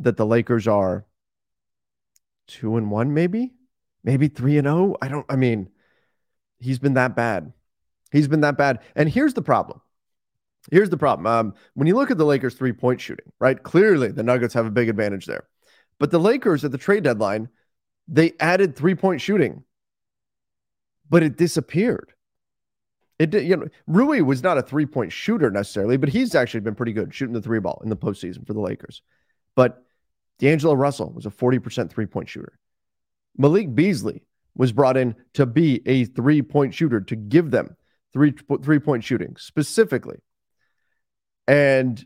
[0.00, 1.06] that the Lakers are
[2.48, 3.54] two and one, maybe,
[4.02, 4.96] maybe three and oh.
[5.00, 5.68] I don't, I mean,
[6.58, 7.52] he's been that bad.
[8.10, 8.80] He's been that bad.
[8.96, 9.80] And here's the problem.
[10.70, 11.26] Here's the problem.
[11.26, 13.62] Um, when you look at the Lakers' three point shooting, right?
[13.62, 15.48] Clearly, the Nuggets have a big advantage there.
[15.98, 17.48] But the Lakers at the trade deadline,
[18.06, 19.64] they added three point shooting,
[21.08, 22.12] but it disappeared.
[23.18, 26.60] It did, you know, Rui was not a three point shooter necessarily, but he's actually
[26.60, 29.02] been pretty good shooting the three ball in the postseason for the Lakers.
[29.56, 29.82] But
[30.38, 32.58] D'Angelo Russell was a 40% three point shooter.
[33.36, 34.22] Malik Beasley
[34.54, 37.76] was brought in to be a three point shooter, to give them
[38.12, 40.18] three, three point shooting specifically.
[41.48, 42.04] And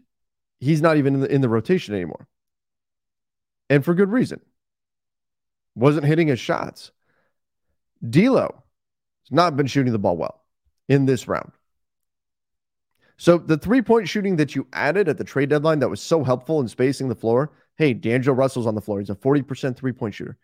[0.59, 2.27] he's not even in the, in the rotation anymore.
[3.69, 4.41] And for good reason.
[5.75, 6.93] Wasn't hitting his shots.
[8.09, 8.63] D'Lo
[9.25, 10.43] has not been shooting the ball well
[10.89, 11.53] in this round.
[13.19, 16.25] So the three point shooting that you added at the trade deadline that was so
[16.25, 18.99] helpful in spacing the floor Hey, D'Angelo Russell's on the floor.
[19.01, 20.37] He's a 40% three point shooter.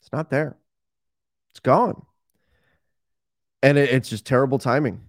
[0.00, 0.56] It's not there.
[1.50, 2.06] It's gone.
[3.62, 5.02] And it, it's just terrible timing.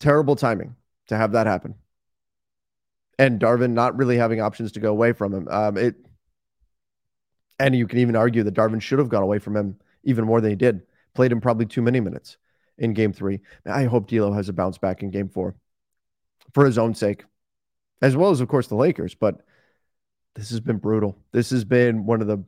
[0.00, 0.76] Terrible timing
[1.08, 1.76] to have that happen.
[3.18, 5.48] And Darvin not really having options to go away from him.
[5.48, 5.94] Um, it,
[7.58, 10.40] and you can even argue that Darvin should have gone away from him even more
[10.40, 10.82] than he did.
[11.14, 12.36] Played him probably too many minutes
[12.76, 13.40] in game three.
[13.64, 15.54] I hope D'Lo has a bounce back in game four
[16.52, 17.24] for his own sake,
[18.02, 19.14] as well as, of course, the Lakers.
[19.14, 19.42] But
[20.34, 21.16] this has been brutal.
[21.30, 22.42] This has been one of the,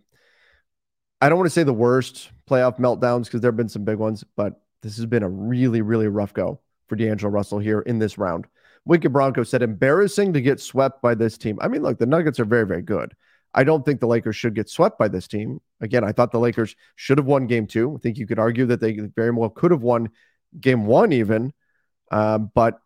[1.21, 3.99] I don't want to say the worst playoff meltdowns because there have been some big
[3.99, 8.01] ones, but this has been a really, really rough go for D'Angelo Russell here in
[8.01, 8.47] this round.
[8.87, 11.59] Wicked Bronco said, embarrassing to get swept by this team.
[11.61, 13.15] I mean, look, the Nuggets are very, very good.
[13.53, 15.61] I don't think the Lakers should get swept by this team.
[15.81, 17.97] Again, I thought the Lakers should have won game two.
[17.97, 20.11] I think you could argue that they very well could have won
[20.61, 21.53] game one, even,
[22.13, 22.79] um, but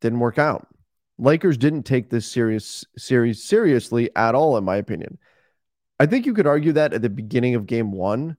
[0.00, 0.68] didn't work out.
[1.18, 5.18] Lakers didn't take this serious series seriously at all, in my opinion.
[5.98, 8.36] I think you could argue that at the beginning of game one.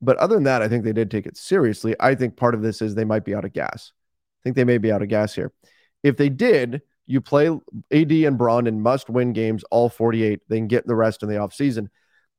[0.00, 1.94] But other than that, I think they did take it seriously.
[2.00, 3.92] I think part of this is they might be out of gas.
[4.44, 5.52] Think they may be out of gas here.
[6.02, 7.48] If they did, you play
[7.92, 11.36] AD and Bron in must win games, all 48, then get the rest in the
[11.36, 11.88] offseason.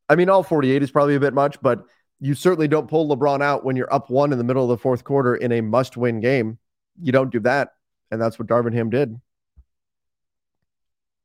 [0.09, 1.85] I mean, all 48 is probably a bit much, but
[2.19, 4.81] you certainly don't pull LeBron out when you're up one in the middle of the
[4.81, 6.57] fourth quarter in a must win game.
[7.01, 7.69] You don't do that.
[8.11, 9.19] And that's what Darvin Ham did.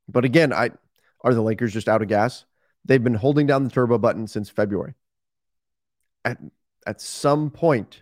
[0.07, 0.71] But again, I
[1.21, 2.45] are the Lakers just out of gas?
[2.85, 4.95] They've been holding down the turbo button since February.
[6.25, 6.39] At
[6.87, 8.01] at some point,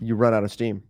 [0.00, 0.82] you run out of steam.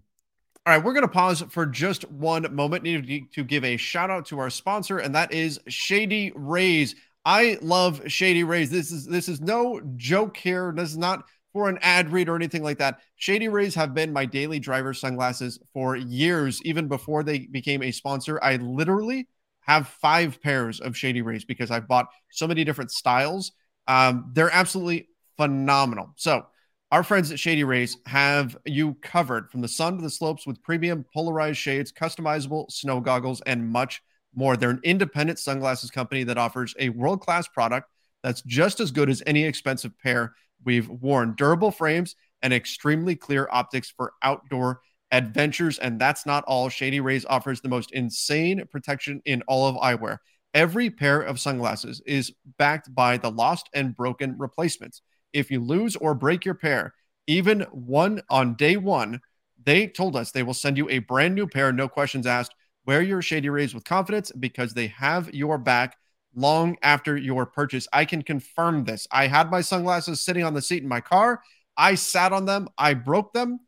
[0.69, 2.83] All right, we're going to pause for just one moment.
[2.83, 6.95] Need to give a shout out to our sponsor, and that is Shady Rays.
[7.25, 8.71] I love Shady Rays.
[8.71, 10.75] This is this is no joke here.
[10.77, 13.01] This is not for an ad read or anything like that.
[13.17, 17.91] Shady Rays have been my daily driver sunglasses for years, even before they became a
[17.91, 18.39] sponsor.
[18.43, 19.27] I literally
[19.63, 23.53] have five pairs of Shady Rays because I've bought so many different styles.
[23.87, 26.13] Um, they're absolutely phenomenal.
[26.17, 26.45] So,
[26.91, 30.63] our friends at Shady Rays have you covered from the sun to the slopes with
[30.63, 34.03] premium polarized shades, customizable snow goggles, and much
[34.35, 34.57] more.
[34.57, 37.91] They're an independent sunglasses company that offers a world class product
[38.23, 41.35] that's just as good as any expensive pair we've worn.
[41.37, 45.79] Durable frames and extremely clear optics for outdoor adventures.
[45.79, 46.69] And that's not all.
[46.69, 50.19] Shady Rays offers the most insane protection in all of eyewear.
[50.55, 55.03] Every pair of sunglasses is backed by the lost and broken replacements.
[55.33, 56.95] If you lose or break your pair,
[57.27, 59.21] even one on day one,
[59.63, 62.55] they told us they will send you a brand new pair, no questions asked.
[62.87, 65.97] Wear your Shady Rays with confidence because they have your back
[66.35, 67.87] long after your purchase.
[67.93, 69.07] I can confirm this.
[69.11, 71.43] I had my sunglasses sitting on the seat in my car.
[71.77, 73.61] I sat on them, I broke them,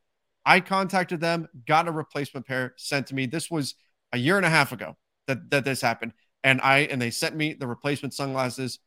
[0.44, 3.26] I contacted them, got a replacement pair sent to me.
[3.26, 3.74] This was
[4.12, 4.96] a year and a half ago
[5.26, 6.12] that, that this happened.
[6.42, 8.78] And I and they sent me the replacement sunglasses.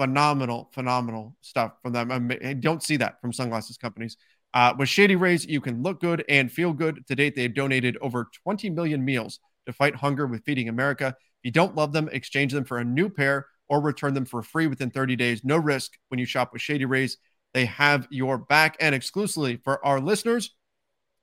[0.00, 2.10] Phenomenal, phenomenal stuff from them.
[2.42, 4.16] I don't see that from sunglasses companies.
[4.54, 7.06] Uh, with Shady Rays, you can look good and feel good.
[7.08, 11.08] To date, they've donated over 20 million meals to fight hunger with Feeding America.
[11.08, 14.42] If you don't love them, exchange them for a new pair or return them for
[14.42, 15.44] free within 30 days.
[15.44, 17.18] No risk when you shop with Shady Rays.
[17.52, 18.78] They have your back.
[18.80, 20.54] And exclusively for our listeners,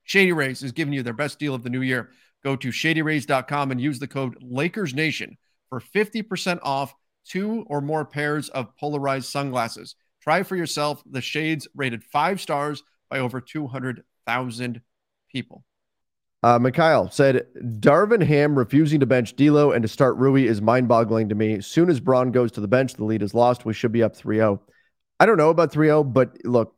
[0.04, 2.10] Shady Rays is giving you their best deal of the new year.
[2.44, 5.36] Go to shadyrays.com and use the code LakersNation
[5.68, 6.94] for 50% off
[7.28, 9.94] two or more pairs of polarized sunglasses.
[10.20, 14.80] Try for yourself the shades rated five stars by over 200,000
[15.30, 15.64] people.
[16.42, 17.46] Uh, Mikhail said,
[17.80, 21.60] Darvin Ham refusing to bench D'Lo and to start Rui is mind-boggling to me.
[21.60, 23.64] Soon as Bron goes to the bench, the lead is lost.
[23.64, 24.60] We should be up 3-0.
[25.18, 26.76] I don't know about 3-0, but look,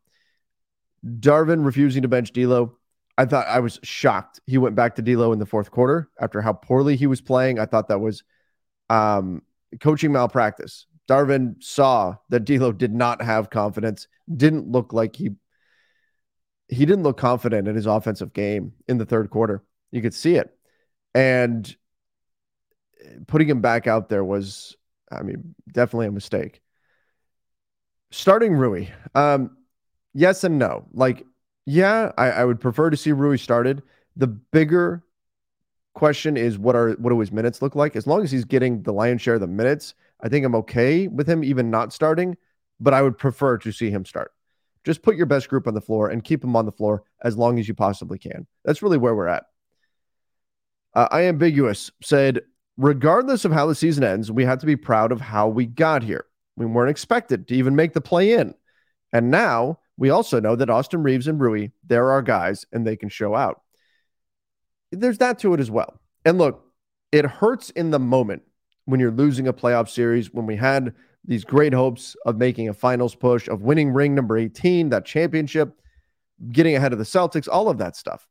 [1.04, 2.76] Darvin refusing to bench D'Lo.
[3.18, 4.40] I thought I was shocked.
[4.46, 7.58] He went back to D'Lo in the fourth quarter after how poorly he was playing.
[7.58, 8.22] I thought that was
[8.88, 9.42] um,
[9.78, 10.86] coaching malpractice.
[11.08, 14.06] Darvin saw that D'Lo did not have confidence.
[14.34, 15.30] Didn't look like he
[16.68, 19.64] he didn't look confident in his offensive game in the third quarter.
[19.90, 20.56] You could see it.
[21.14, 21.74] And
[23.26, 24.76] putting him back out there was,
[25.10, 26.60] I mean, definitely a mistake.
[28.12, 29.56] Starting Rui, um,
[30.14, 30.86] yes and no.
[30.92, 31.26] Like,
[31.66, 33.82] yeah, I, I would prefer to see Rui started.
[34.16, 35.02] The bigger
[36.00, 37.94] question is what are what do his minutes look like?
[37.94, 41.08] As long as he's getting the lion's share of the minutes, I think I'm okay
[41.08, 42.38] with him even not starting,
[42.80, 44.32] but I would prefer to see him start.
[44.82, 47.36] Just put your best group on the floor and keep them on the floor as
[47.36, 48.46] long as you possibly can.
[48.64, 49.44] That's really where we're at.
[50.94, 52.40] Uh, I ambiguous said,
[52.78, 56.02] regardless of how the season ends, we have to be proud of how we got
[56.02, 56.24] here.
[56.56, 58.54] We weren't expected to even make the play in.
[59.12, 62.96] And now we also know that Austin Reaves and Rui, they're our guys and they
[62.96, 63.60] can show out.
[64.92, 66.00] There's that to it as well.
[66.24, 66.64] And look,
[67.12, 68.42] it hurts in the moment
[68.84, 72.74] when you're losing a playoff series, when we had these great hopes of making a
[72.74, 75.80] finals push, of winning ring number 18, that championship,
[76.50, 78.26] getting ahead of the Celtics, all of that stuff.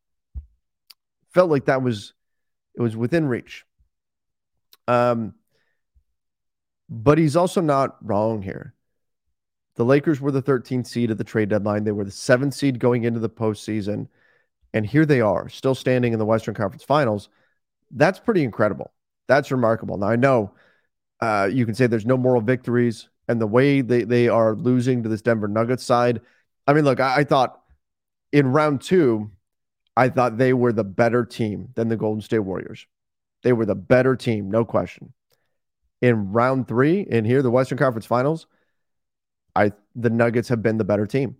[1.32, 2.12] Felt like that was
[2.74, 3.64] it was within reach.
[4.88, 5.34] Um,
[6.88, 8.74] but he's also not wrong here.
[9.76, 11.84] The Lakers were the 13th seed at the trade deadline.
[11.84, 14.08] They were the seventh seed going into the postseason.
[14.72, 17.28] And here they are, still standing in the Western Conference Finals.
[17.90, 18.92] That's pretty incredible.
[19.26, 19.96] That's remarkable.
[19.96, 20.52] Now, I know
[21.20, 25.02] uh, you can say there's no moral victories, and the way they, they are losing
[25.02, 26.20] to this Denver Nuggets side.
[26.66, 27.60] I mean, look, I, I thought
[28.32, 29.30] in round two,
[29.96, 32.86] I thought they were the better team than the Golden State Warriors.
[33.42, 35.12] They were the better team, no question.
[36.00, 38.46] In round three, in here, the Western Conference Finals,
[39.54, 41.36] I the Nuggets have been the better team.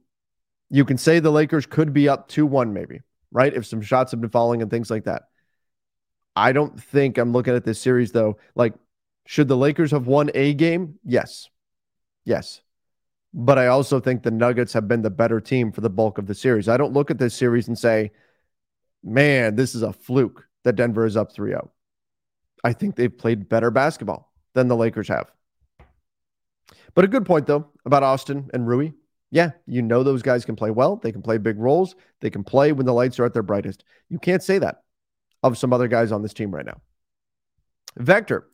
[0.69, 3.01] You can say the Lakers could be up 2 1, maybe,
[3.33, 3.53] right?
[3.53, 5.25] If some shots have been falling and things like that.
[6.37, 8.39] I don't think I'm looking at this series, though.
[8.55, 8.75] Like,
[9.27, 10.99] should the Lakers have won a game?
[11.05, 11.49] Yes.
[12.25, 12.61] Yes.
[13.33, 16.27] But I also think the Nuggets have been the better team for the bulk of
[16.27, 16.69] the series.
[16.69, 18.11] I don't look at this series and say,
[19.05, 21.71] man, this is a fluke that Denver is up 3 0.
[22.65, 25.31] I think they've played better basketball than the Lakers have.
[26.95, 28.91] But a good point, though, about Austin and Rui.
[29.31, 30.97] Yeah, you know those guys can play well.
[30.97, 31.95] They can play big roles.
[32.21, 33.85] They can play when the lights are at their brightest.
[34.09, 34.83] You can't say that
[35.43, 36.81] of some other guys on this team right now.
[37.97, 38.49] Vector,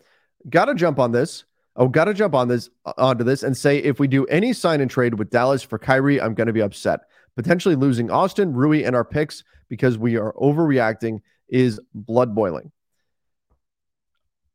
[0.48, 1.44] got to jump on this.
[1.76, 4.52] Oh, got to jump on this uh, onto this and say if we do any
[4.52, 7.00] sign and trade with Dallas for Kyrie, I'm going to be upset.
[7.36, 12.72] Potentially losing Austin, Rui, and our picks because we are overreacting is blood boiling.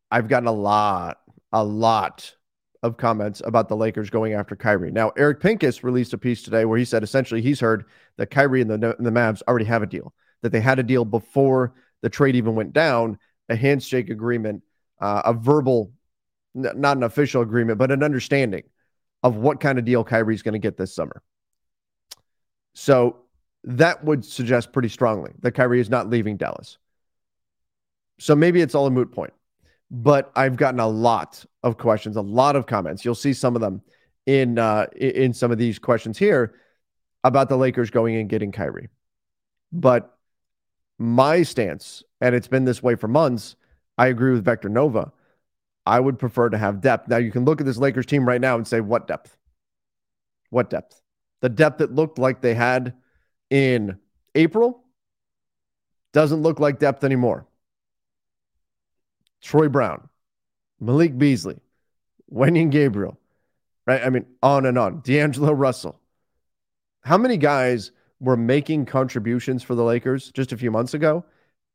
[0.10, 1.19] I've gotten a lot,
[1.51, 2.36] a lot
[2.83, 4.91] of comments about the Lakers going after Kyrie.
[4.91, 7.85] Now, Eric Pincus released a piece today where he said essentially he's heard
[8.17, 10.83] that Kyrie and the, and the Mavs already have a deal, that they had a
[10.83, 14.63] deal before the trade even went down, a handshake agreement
[15.01, 15.91] uh, a verbal,
[16.55, 18.63] n- not an official agreement, but an understanding
[19.23, 21.21] of what kind of deal Kyrie's going to get this summer.
[22.73, 23.17] So
[23.63, 26.77] that would suggest pretty strongly that Kyrie is not leaving Dallas.
[28.19, 29.34] So maybe it's all a moot point.
[29.93, 33.03] But I've gotten a lot of questions, a lot of comments.
[33.03, 33.81] You'll see some of them
[34.25, 36.55] in uh, in some of these questions here
[37.25, 38.87] about the Lakers going and getting Kyrie.
[39.73, 40.17] But
[40.97, 43.55] my stance, and it's been this way for months,
[43.97, 45.11] I agree with Vector Nova.
[45.85, 47.09] I would prefer to have depth.
[47.09, 49.35] Now you can look at this Lakers team right now and say, what depth?
[50.51, 51.01] What depth?
[51.41, 52.93] The depth that looked like they had
[53.49, 53.97] in
[54.35, 54.83] April
[56.13, 57.47] doesn't look like depth anymore.
[59.41, 60.07] Troy Brown,
[60.79, 61.59] Malik Beasley,
[62.31, 63.17] Wenyen Gabriel,
[63.85, 64.03] right?
[64.03, 65.01] I mean, on and on.
[65.01, 65.99] D'Angelo Russell.
[67.03, 71.25] How many guys were making contributions for the Lakers just a few months ago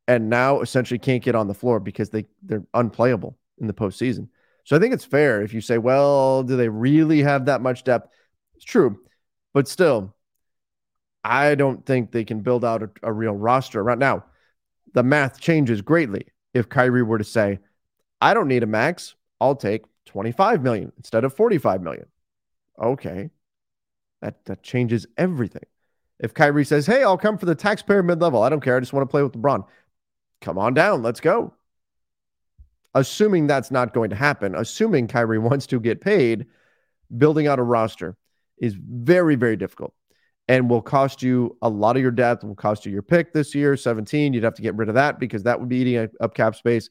[0.08, 4.28] and now essentially can't get on the floor because they, they're unplayable in the postseason.
[4.64, 7.84] So I think it's fair if you say, well, do they really have that much
[7.84, 8.12] depth?
[8.54, 8.98] It's true.
[9.52, 10.14] But still,
[11.24, 14.24] I don't think they can build out a, a real roster right now.
[14.94, 16.26] The math changes greatly
[16.57, 17.59] if Kyrie were to say,
[18.20, 19.14] I don't need a max.
[19.40, 22.07] I'll take 25 million instead of 45 million.
[22.80, 23.30] Okay.
[24.22, 25.66] That that changes everything.
[26.18, 28.42] If Kyrie says, Hey, I'll come for the taxpayer mid level.
[28.42, 28.76] I don't care.
[28.76, 29.64] I just want to play with LeBron.
[30.40, 31.02] Come on down.
[31.02, 31.52] Let's go.
[32.94, 36.46] Assuming that's not going to happen, assuming Kyrie wants to get paid,
[37.16, 38.16] building out a roster
[38.57, 39.92] is very, very difficult
[40.49, 43.55] and will cost you a lot of your depth, will cost you your pick this
[43.55, 44.32] year, 17.
[44.32, 46.88] You'd have to get rid of that because that would be eating up cap space.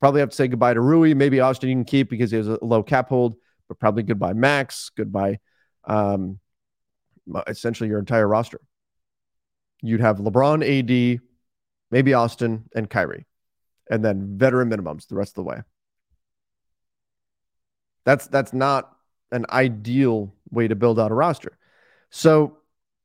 [0.00, 1.14] Probably have to say goodbye to Rui.
[1.14, 3.36] Maybe Austin you can keep because he has a low cap hold,
[3.68, 5.38] but probably goodbye Max, goodbye
[5.84, 6.38] um,
[7.46, 8.60] essentially your entire roster.
[9.80, 11.20] You'd have LeBron, AD,
[11.90, 13.26] maybe Austin, and Kyrie,
[13.90, 15.62] and then veteran minimums the rest of the way.
[18.04, 18.92] That's that's not
[19.30, 21.58] an ideal way to build out a roster.
[22.10, 22.57] So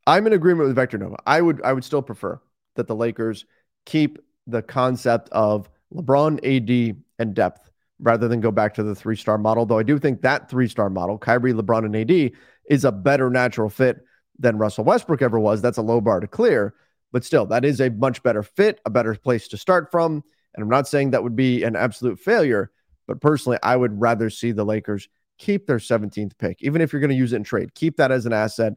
[0.06, 1.18] I'm in agreement with Vector Nova.
[1.26, 2.39] I would I would still prefer
[2.76, 3.45] that the Lakers
[3.86, 9.16] keep the concept of LeBron, AD, and depth rather than go back to the three
[9.16, 9.66] star model.
[9.66, 12.32] Though I do think that three star model, Kyrie, LeBron, and AD,
[12.70, 14.04] is a better natural fit
[14.39, 15.62] than Russell Westbrook ever was.
[15.62, 16.74] That's a low bar to clear,
[17.12, 20.24] but still, that is a much better fit, a better place to start from.
[20.56, 22.72] And I'm not saying that would be an absolute failure,
[23.08, 26.99] but personally, I would rather see the Lakers keep their 17th pick, even if you're
[26.99, 27.74] going to use it in trade.
[27.74, 28.74] Keep that as an asset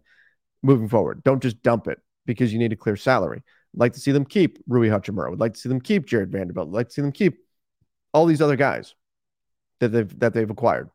[0.67, 1.23] moving forward.
[1.25, 3.39] Don't just dump it because you need a clear salary.
[3.39, 5.31] I'd like to see them keep Rui Hachimura.
[5.31, 6.69] Would like to see them keep Jared Vanderbilt.
[6.69, 7.39] I'd like to see them keep
[8.12, 8.95] all these other guys
[9.81, 10.91] that they've that they've acquired.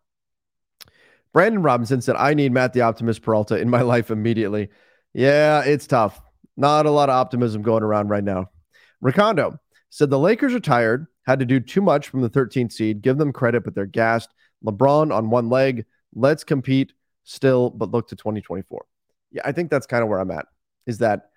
[1.34, 4.70] Brandon Robinson said, I need Matt the Optimist Peralta in my life immediately.
[5.14, 6.22] Yeah, it's tough.
[6.58, 8.50] Not a lot of optimism going around right now.
[9.04, 9.58] Ricondo
[9.90, 13.02] said the Lakers are tired, had to do too much from the 13th seed.
[13.02, 14.30] Give them credit, but they're gassed.
[14.66, 15.86] LeBron on one leg.
[16.14, 16.94] Let's compete
[17.24, 18.86] still, but look to 2024.
[19.32, 20.46] Yeah, I think that's kind of where I'm at.
[20.86, 21.30] Is that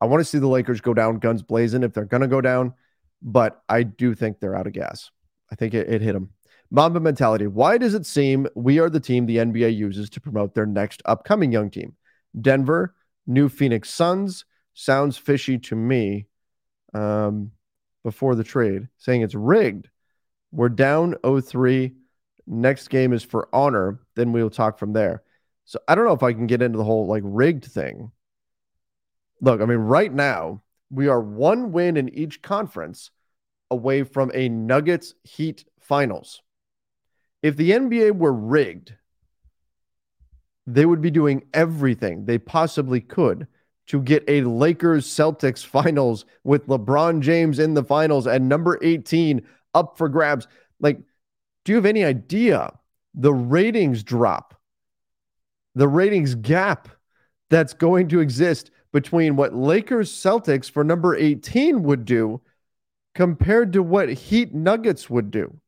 [0.00, 2.40] I want to see the Lakers go down guns blazing if they're going to go
[2.40, 2.74] down,
[3.20, 5.10] but I do think they're out of gas.
[5.50, 6.30] I think it, it hit them.
[6.70, 7.46] Mamba mentality.
[7.46, 11.02] Why does it seem we are the team the NBA uses to promote their next
[11.04, 11.94] upcoming young team?
[12.40, 12.94] Denver,
[13.26, 14.46] new Phoenix Suns.
[14.74, 16.26] Sounds fishy to me
[16.94, 17.52] um,
[18.02, 19.88] before the trade, saying it's rigged.
[20.50, 21.90] We're down 0
[22.46, 24.00] Next game is for honor.
[24.16, 25.22] Then we'll talk from there.
[25.72, 28.12] So I don't know if I can get into the whole like rigged thing.
[29.40, 30.60] Look, I mean, right now
[30.90, 33.10] we are one win in each conference
[33.70, 36.42] away from a Nuggets Heat finals.
[37.42, 38.92] If the NBA were rigged,
[40.66, 43.46] they would be doing everything they possibly could
[43.86, 49.40] to get a Lakers Celtics finals with LeBron James in the finals and number 18
[49.72, 50.46] up for grabs.
[50.80, 50.98] Like,
[51.64, 52.78] do you have any idea
[53.14, 54.58] the ratings drop
[55.74, 56.88] the ratings gap
[57.50, 62.40] that's going to exist between what Lakers Celtics for number 18 would do
[63.14, 65.58] compared to what Heat Nuggets would do.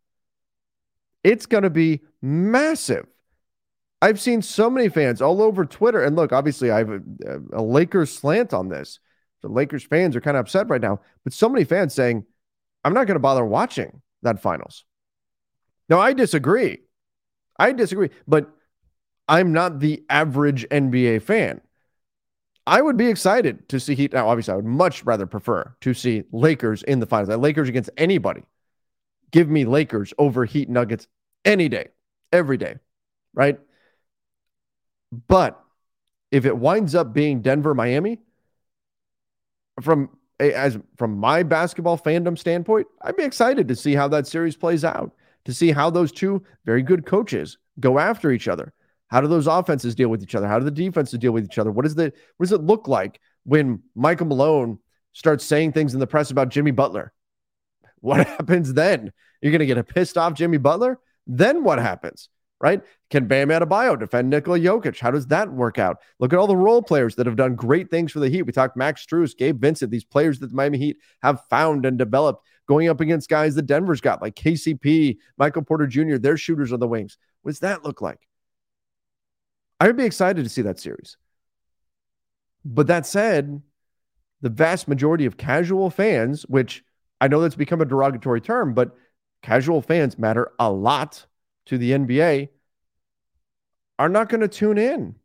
[1.23, 3.07] It's going to be massive.
[4.03, 6.05] I've seen so many fans all over Twitter.
[6.05, 7.01] And look, obviously, I have a,
[7.55, 9.01] a Lakers slant on this.
[9.41, 12.25] The Lakers fans are kind of upset right now, but so many fans saying,
[12.83, 14.85] I'm not going to bother watching that finals.
[15.89, 16.79] Now, I disagree.
[17.59, 18.11] I disagree.
[18.27, 18.54] But
[19.29, 21.61] I'm not the average NBA fan.
[22.67, 24.13] I would be excited to see Heat.
[24.13, 27.37] Now, obviously, I would much rather prefer to see Lakers in the finals.
[27.39, 28.43] Lakers against anybody.
[29.31, 31.07] Give me Lakers over Heat Nuggets
[31.45, 31.89] any day,
[32.33, 32.77] every day,
[33.35, 33.59] right?
[35.29, 35.61] But
[36.31, 38.21] if it winds up being Denver, Miami,
[39.83, 40.11] from
[40.41, 44.85] as from my basketball fandom standpoint, I'd be excited to see how that series plays
[44.85, 45.13] out,
[45.45, 48.73] to see how those two very good coaches go after each other
[49.09, 50.49] how do those offenses deal with each other?
[50.49, 51.71] How do the defenses deal with each other?
[51.71, 54.79] What is the what does it look like when Michael Malone
[55.13, 57.13] starts saying things in the press about Jimmy Butler?
[58.01, 59.13] What happens then?
[59.41, 60.99] You're going to get a pissed off Jimmy Butler?
[61.27, 62.29] Then what happens?
[62.61, 62.83] Right?
[63.11, 64.99] Can Bam Adebayo defend Nikola Jokic?
[64.99, 65.99] How does that work out?
[66.19, 68.43] Look at all the role players that have done great things for the Heat.
[68.43, 71.99] We talked Max Strus, Gabe Vincent, these players that the Miami Heat have found and
[71.99, 76.73] developed going up against guys that Denver's got, like KCP, Michael Porter Jr., their shooters
[76.73, 77.19] on the wings.
[77.43, 78.27] What does that look like?
[79.85, 81.19] I would be excited to see that series.
[82.65, 83.61] But that said,
[84.41, 86.83] the vast majority of casual fans, which
[87.21, 88.97] I know that's become a derogatory term, but
[89.43, 91.27] casual fans matter a lot
[91.67, 92.49] to the NBA,
[93.99, 95.17] are not going to tune in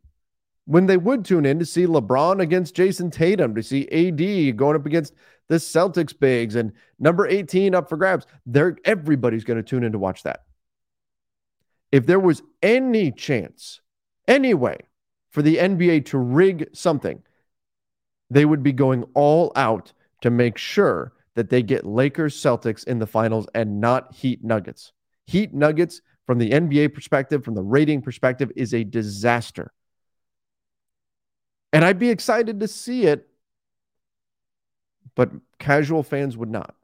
[0.66, 4.76] when they would tune in to see LeBron against Jayson Tatum, to see AD going
[4.76, 5.14] up against
[5.48, 8.26] the Celtics bigs and number 18 up for grabs.
[8.44, 10.44] They're everybody's going to tune in to watch that.
[11.90, 13.80] If there was any chance,
[14.30, 14.78] any way
[15.30, 17.22] for the NBA to rig something,
[18.30, 22.98] they would be going all out to make sure that they get Lakers Celtics in
[22.98, 24.92] the finals and not Heat Nuggets.
[25.26, 29.72] Heat Nuggets, from the NBA perspective, from the rating perspective, is a disaster.
[31.72, 33.28] And I'd be excited to see it,
[35.14, 36.74] but casual fans would not,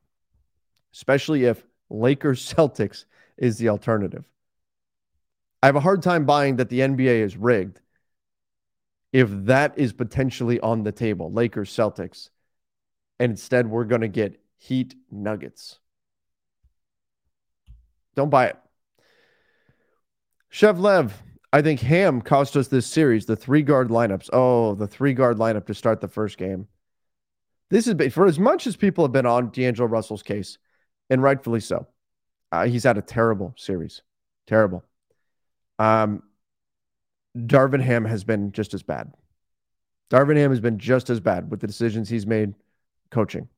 [0.94, 3.04] especially if Lakers Celtics
[3.36, 4.24] is the alternative.
[5.62, 7.80] I have a hard time buying that the NBA is rigged
[9.12, 12.30] if that is potentially on the table, Lakers Celtics.
[13.18, 15.78] And instead, we're going to get Heat Nuggets.
[18.14, 18.56] Don't buy it.
[20.50, 24.30] Chev Lev, I think Ham cost us this series, the three guard lineups.
[24.32, 26.68] Oh, the three guard lineup to start the first game.
[27.70, 30.58] This is for as much as people have been on D'Angelo Russell's case,
[31.10, 31.86] and rightfully so.
[32.52, 34.02] Uh, he's had a terrible series.
[34.46, 34.84] Terrible.
[35.78, 36.22] Um,
[37.36, 39.12] Darvin Ham has been just as bad.
[40.10, 42.54] Darvin Ham has been just as bad with the decisions he's made
[43.10, 43.48] coaching.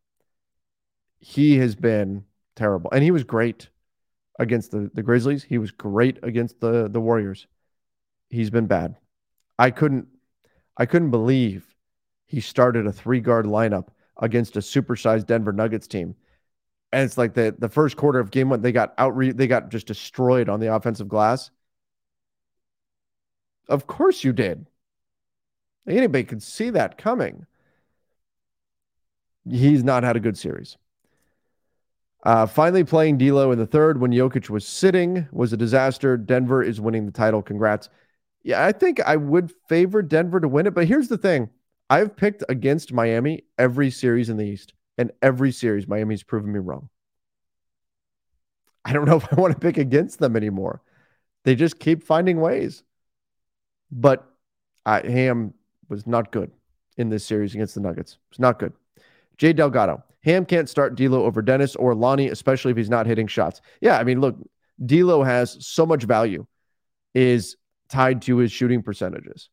[1.21, 2.25] He has been
[2.57, 2.91] terrible.
[2.91, 3.69] And he was great
[4.39, 5.43] against the, the Grizzlies.
[5.43, 7.47] He was great against the, the Warriors.
[8.31, 8.97] He's been bad.
[9.59, 10.07] I couldn't
[10.77, 11.75] I couldn't believe
[12.27, 13.89] he started a three guard lineup
[14.21, 16.15] against a supersized Denver Nuggets team.
[16.93, 19.71] And it's like the the first quarter of game one, they got out they got
[19.71, 21.51] just destroyed on the offensive glass.
[23.69, 24.67] Of course you did.
[25.87, 27.47] Anybody could see that coming.
[29.49, 30.77] He's not had a good series.
[32.25, 36.17] Uh, finally, playing D'Lo in the third when Jokic was sitting was a disaster.
[36.17, 37.43] Denver is winning the title.
[37.43, 37.89] Congrats.
[38.43, 40.75] Yeah, I think I would favor Denver to win it.
[40.75, 41.49] But here's the thing
[41.89, 46.59] I've picked against Miami every series in the East, and every series, Miami's proven me
[46.59, 46.89] wrong.
[48.85, 50.83] I don't know if I want to pick against them anymore.
[51.45, 52.83] They just keep finding ways.
[53.91, 54.27] But
[54.87, 55.55] Ham
[55.89, 56.51] was not good
[56.97, 58.19] in this series against the Nuggets.
[58.31, 58.73] It's not good.
[59.37, 60.03] Jay Delgado.
[60.25, 63.61] Ham can't start D'Lo over Dennis or Lonnie, especially if he's not hitting shots.
[63.81, 64.37] Yeah, I mean, look,
[64.85, 66.45] D'Lo has so much value,
[67.15, 67.57] is
[67.89, 69.49] tied to his shooting percentages,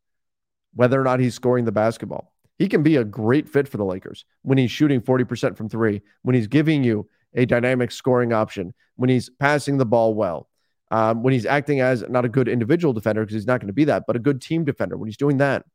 [0.73, 2.33] whether or not he's scoring the basketball.
[2.57, 6.01] He can be a great fit for the Lakers when he's shooting 40% from three,
[6.23, 10.49] when he's giving you a dynamic scoring option, when he's passing the ball well,
[10.91, 13.73] um, when he's acting as not a good individual defender, because he's not going to
[13.73, 14.97] be that, but a good team defender.
[14.97, 15.65] When he's doing that,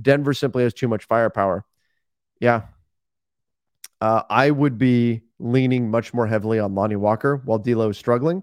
[0.00, 1.64] Denver simply has too much firepower.
[2.40, 2.62] Yeah,
[4.00, 8.42] uh, I would be leaning much more heavily on Lonnie Walker while D'Lo is struggling,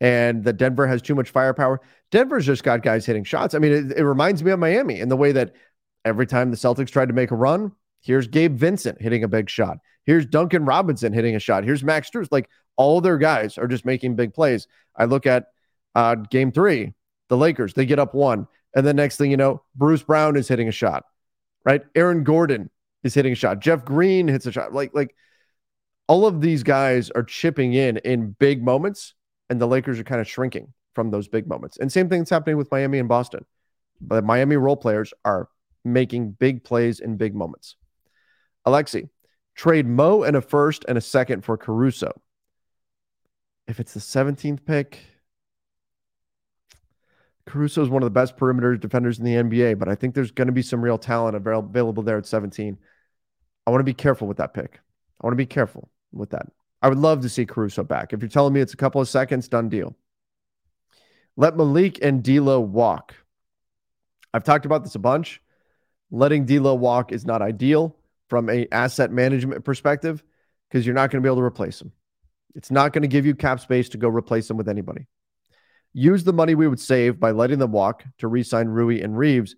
[0.00, 1.80] and that Denver has too much firepower.
[2.10, 3.54] Denver's just got guys hitting shots.
[3.54, 5.54] I mean, it, it reminds me of Miami in the way that
[6.04, 9.48] every time the Celtics tried to make a run, here's Gabe Vincent hitting a big
[9.48, 9.78] shot.
[10.04, 11.64] Here's Duncan Robinson hitting a shot.
[11.64, 12.28] Here's Max Strus.
[12.30, 14.66] Like all their guys are just making big plays.
[14.96, 15.46] I look at
[15.94, 16.94] uh, game three,
[17.28, 18.46] the Lakers, they get up one.
[18.74, 21.04] And the next thing you know, Bruce Brown is hitting a shot,
[21.64, 21.82] right?
[21.94, 22.70] Aaron Gordon
[23.04, 23.60] is hitting a shot.
[23.60, 24.72] Jeff Green hits a shot.
[24.72, 25.14] Like, like
[26.08, 29.14] all of these guys are chipping in in big moments,
[29.48, 31.76] and the Lakers are kind of shrinking from those big moments.
[31.78, 33.44] And same thing's happening with Miami and Boston.
[34.00, 35.48] But Miami role players are
[35.84, 37.76] making big plays in big moments.
[38.66, 39.08] Alexi,
[39.54, 42.10] trade Mo and a first and a second for Caruso.
[43.66, 45.00] If it's the 17th pick,
[47.46, 50.30] Caruso is one of the best perimeter defenders in the NBA, but I think there's
[50.30, 52.78] going to be some real talent available there at 17.
[53.66, 54.80] I want to be careful with that pick.
[55.20, 56.46] I want to be careful with that.
[56.82, 58.12] I would love to see Caruso back.
[58.12, 59.96] If you're telling me it's a couple of seconds, done deal.
[61.36, 63.14] Let Malik and D'Lo walk.
[64.32, 65.40] I've talked about this a bunch.
[66.10, 67.96] Letting D'Lo walk is not ideal
[68.28, 70.22] from a asset management perspective
[70.68, 71.92] because you're not going to be able to replace him.
[72.54, 75.06] It's not going to give you cap space to go replace them with anybody.
[75.92, 79.54] Use the money we would save by letting them walk to re-sign Rui and Reaves.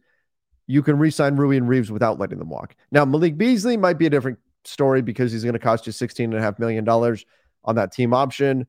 [0.67, 2.75] you can re-sign Rui and Reaves without letting them walk.
[2.91, 6.59] Now, Malik Beasley might be a different story because he's going to cost you $16.5
[6.59, 8.67] million on that team option.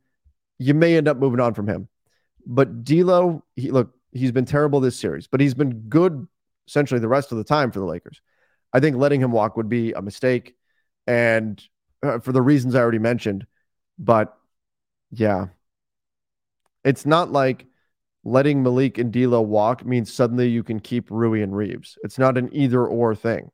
[0.60, 1.88] You may end up moving on from him.
[2.46, 6.28] But D'Lo, he, look, he's been terrible this series, but he's been good
[6.68, 8.22] essentially the rest of the time for the Lakers.
[8.74, 10.56] I think letting him walk would be a mistake,
[11.06, 11.62] and
[12.04, 13.48] uh, for the reasons I already mentioned.
[13.98, 14.38] But
[15.12, 15.48] yeah,
[16.84, 17.66] it's not like
[18.24, 21.98] letting Malik and D'Lo walk means suddenly you can keep Rui and Reaves.
[22.04, 23.52] It's not an either or thing.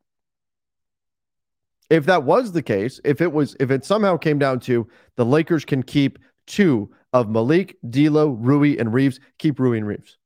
[1.89, 5.25] If that was the case, if it was, if it somehow came down to the
[5.25, 6.17] Lakers can keep
[6.47, 10.17] two of Malik, D'Lo, Rui, and Reaves, keep Rui and Reaves.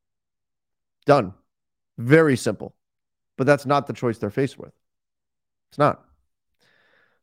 [1.05, 1.33] Done.
[1.97, 2.73] Very simple.
[3.37, 4.71] But that's not the choice they're faced with.
[5.71, 6.03] It's not.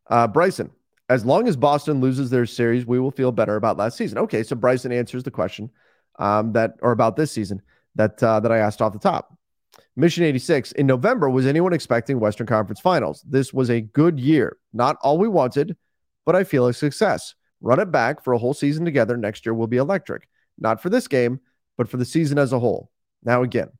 [0.06, 0.70] Uh, Bryson,
[1.08, 4.18] as long as Boston loses their series, we will feel better about last season.
[4.18, 5.70] Okay, so Bryson answers the question
[6.18, 7.60] um, that, or about this season
[7.94, 9.36] that uh, that I asked off the top.
[9.96, 11.28] Mission 86 in November.
[11.30, 13.24] Was anyone expecting Western Conference Finals?
[13.28, 14.56] This was a good year.
[14.72, 15.76] Not all we wanted,
[16.24, 17.34] but I feel a success.
[17.60, 19.16] Run it back for a whole season together.
[19.16, 20.28] Next year will be electric.
[20.58, 21.40] Not for this game,
[21.76, 22.90] but for the season as a whole.
[23.22, 23.70] Now, again,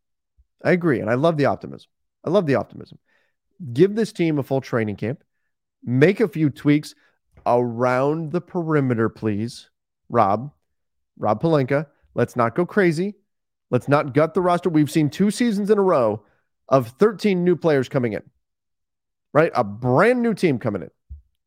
[0.65, 1.01] I agree.
[1.01, 1.89] And I love the optimism.
[2.25, 2.99] I love the optimism.
[3.73, 5.23] Give this team a full training camp,
[5.85, 6.95] make a few tweaks
[7.47, 9.71] around the perimeter, please.
[10.09, 10.53] Rob,
[11.19, 11.87] Rob Pelinka.
[12.15, 13.15] Let's not go crazy.
[13.71, 14.71] Let's not gut the roster.
[14.71, 16.23] We've seen two seasons in a row
[16.69, 18.23] of 13 new players coming in,
[19.33, 19.51] right?
[19.55, 20.91] A brand new team coming in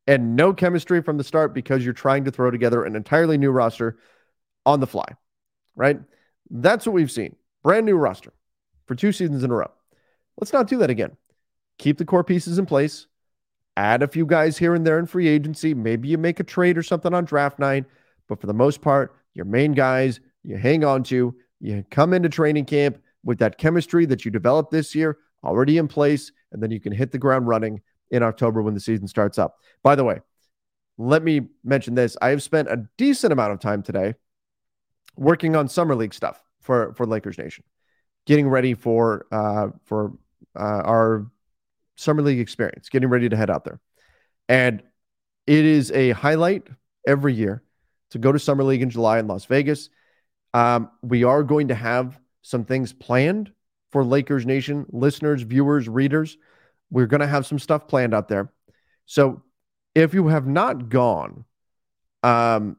[0.08, 3.52] and no chemistry from the start because you're trying to throw together an entirely new
[3.52, 3.98] roster
[4.66, 5.08] on the fly,
[5.76, 6.00] right?
[6.50, 7.36] That's what we've seen.
[7.64, 8.34] Brand new roster
[8.88, 9.72] for two seasons in a row.
[10.39, 11.18] Let's not do that again.
[11.78, 13.08] Keep the core pieces in place.
[13.78, 15.73] Add a few guys here and there in free agency.
[15.73, 17.86] Maybe you make a trade or something on draft night.
[18.28, 21.36] But for the most part, your main guys you hang on to.
[21.59, 25.88] You come into training camp with that chemistry that you developed this year already in
[25.88, 29.38] place, and then you can hit the ground running in October when the season starts
[29.38, 29.57] up.
[29.84, 30.21] By the way,
[30.97, 32.17] let me mention this.
[32.21, 34.15] I have spent a decent amount of time today
[35.17, 37.63] working on summer league stuff for for Lakers Nation,
[38.25, 40.13] getting ready for uh, for
[40.55, 41.28] uh, our
[41.98, 43.80] summer league experience, getting ready to head out there,
[44.48, 44.82] and
[45.45, 46.68] it is a highlight
[47.06, 47.64] every year
[48.12, 49.89] to go to summer league in July in Las Vegas.
[50.54, 53.52] Um, we are going to have some things planned
[53.91, 56.38] for Lakers Nation listeners, viewers, readers.
[56.89, 58.52] We're going to have some stuff planned out there.
[59.06, 59.41] So
[59.95, 61.45] if you have not gone,
[62.24, 62.78] um,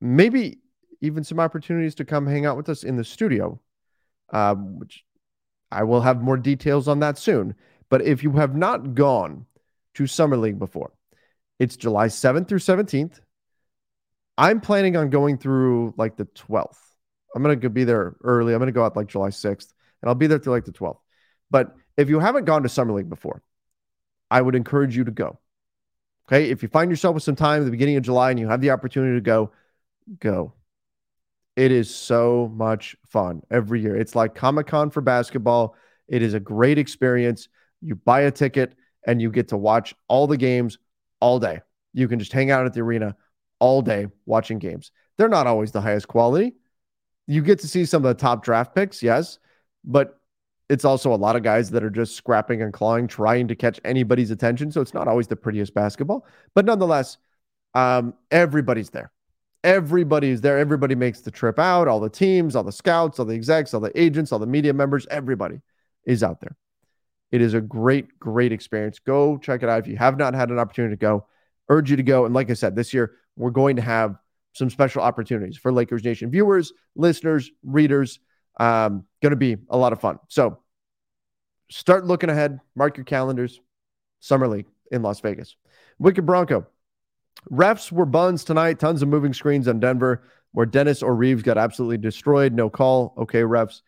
[0.00, 0.58] maybe
[1.00, 3.60] even some opportunities to come hang out with us in the studio,
[4.32, 5.04] um, which
[5.70, 7.54] I will have more details on that soon.
[7.92, 9.44] But if you have not gone
[9.96, 10.94] to Summer League before,
[11.58, 13.20] it's July 7th through 17th.
[14.38, 16.78] I'm planning on going through like the 12th.
[17.36, 18.54] I'm going to be there early.
[18.54, 20.72] I'm going to go out like July 6th and I'll be there through like the
[20.72, 21.00] 12th.
[21.50, 23.42] But if you haven't gone to Summer League before,
[24.30, 25.38] I would encourage you to go.
[26.26, 26.48] Okay.
[26.48, 28.62] If you find yourself with some time at the beginning of July and you have
[28.62, 29.52] the opportunity to go,
[30.18, 30.54] go.
[31.56, 33.94] It is so much fun every year.
[33.94, 35.76] It's like Comic Con for basketball.
[36.08, 37.48] It is a great experience.
[37.82, 38.74] You buy a ticket
[39.06, 40.78] and you get to watch all the games
[41.20, 41.60] all day.
[41.92, 43.16] You can just hang out at the arena
[43.58, 44.90] all day watching games.
[45.18, 46.54] They're not always the highest quality.
[47.26, 49.38] You get to see some of the top draft picks, yes,
[49.84, 50.18] but
[50.68, 53.78] it's also a lot of guys that are just scrapping and clawing, trying to catch
[53.84, 54.72] anybody's attention.
[54.72, 57.18] So it's not always the prettiest basketball, but nonetheless,
[57.74, 59.12] um, everybody's there.
[59.64, 60.58] Everybody's there.
[60.58, 61.88] Everybody makes the trip out.
[61.88, 64.72] All the teams, all the scouts, all the execs, all the agents, all the media
[64.72, 65.60] members, everybody
[66.04, 66.56] is out there.
[67.32, 68.98] It is a great, great experience.
[68.98, 69.80] Go check it out.
[69.80, 71.26] If you have not had an opportunity to go,
[71.68, 72.26] urge you to go.
[72.26, 74.16] And like I said, this year we're going to have
[74.52, 78.20] some special opportunities for Lakers Nation viewers, listeners, readers.
[78.60, 80.18] Um, going to be a lot of fun.
[80.28, 80.58] So
[81.70, 82.60] start looking ahead.
[82.76, 83.60] Mark your calendars.
[84.20, 85.56] Summer League in Las Vegas.
[85.98, 86.66] Wicked Bronco.
[87.50, 88.78] Refs were buns tonight.
[88.78, 90.22] Tons of moving screens on Denver
[90.52, 92.52] where Dennis or Reaves got absolutely destroyed.
[92.52, 93.14] No call.
[93.18, 93.80] Okay, refs.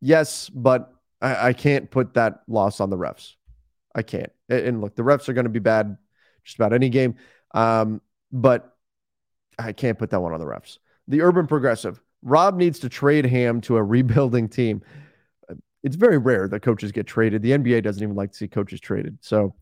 [0.00, 3.32] Yes, but I, I can't put that loss on the refs.
[3.94, 4.32] I can't.
[4.48, 5.96] And look, the refs are going to be bad
[6.44, 7.16] just about any game.
[7.52, 8.00] Um,
[8.32, 8.76] but
[9.58, 10.78] I can't put that one on the refs.
[11.08, 12.00] The urban progressive.
[12.22, 14.82] Rob needs to trade Ham to a rebuilding team.
[15.82, 17.42] It's very rare that coaches get traded.
[17.42, 19.18] The NBA doesn't even like to see coaches traded.
[19.20, 19.54] So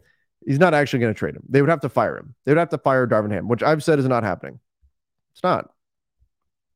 [0.47, 1.43] he's not actually going to trade him.
[1.49, 2.35] They would have to fire him.
[2.45, 4.61] They would have to fire Darvin Ham, which I've said is not happening.
[5.33, 5.71] It's not.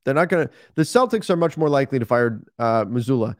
[0.04, 0.54] They're not going to.
[0.74, 3.36] The Celtics are much more likely to fire uh, Mazzulla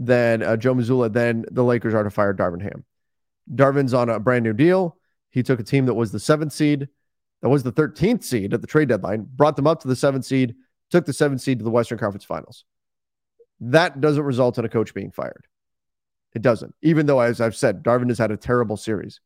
[0.00, 2.84] than uh, Joe Mazzulla then the Lakers are to fire Darvin Ham.
[3.54, 4.96] Darvin's on a brand new deal.
[5.30, 6.88] He took a team that was the seventh seed,
[7.42, 10.24] that was the 13th seed at the trade deadline, brought them up to the seventh
[10.24, 10.54] seed,
[10.90, 12.64] took the seventh seed to the Western Conference Finals.
[13.60, 15.46] That doesn't result in a coach being fired.
[16.34, 16.74] It doesn't.
[16.82, 19.20] Even though, as I've said, Darvin has had a terrible series,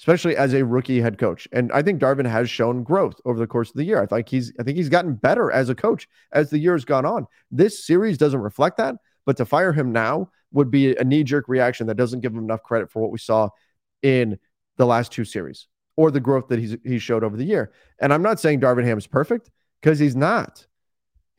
[0.00, 1.46] especially as a rookie head coach.
[1.52, 4.02] And I think Darvin has shown growth over the course of the year.
[4.02, 6.84] I think he's I think he's gotten better as a coach as the year has
[6.84, 7.26] gone on.
[7.50, 11.86] This series doesn't reflect that, but to fire him now would be a knee-jerk reaction
[11.86, 13.48] that doesn't give him enough credit for what we saw
[14.02, 14.38] in
[14.76, 15.66] the last two series
[15.96, 17.72] or the growth that he's he showed over the year.
[18.00, 19.50] And I'm not saying Darvin is perfect
[19.80, 20.66] because he's not.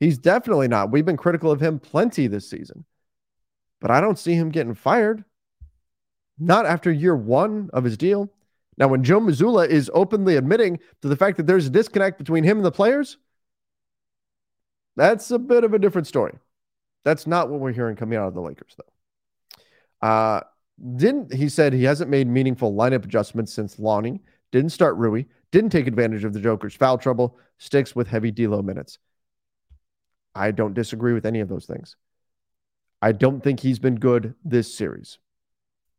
[0.00, 0.90] He's definitely not.
[0.90, 2.84] We've been critical of him plenty this season,
[3.80, 5.24] but I don't see him getting fired.
[6.38, 8.30] Not after year one of his deal.
[8.76, 12.42] Now, when Joe Mazzulla is openly admitting to the fact that there's a disconnect between
[12.42, 13.18] him and the players,
[14.96, 16.34] that's a bit of a different story.
[17.04, 20.08] That's not what we're hearing coming out of the Lakers, though.
[20.08, 20.40] Uh,
[20.96, 25.70] didn't he said he hasn't made meaningful lineup adjustments since Lonnie, didn't start Rui, didn't
[25.70, 28.98] take advantage of the Joker's foul trouble, sticks with heavy D'Lo minutes.
[30.34, 31.96] I don't disagree with any of those things.
[33.00, 35.18] I don't think he's been good this series,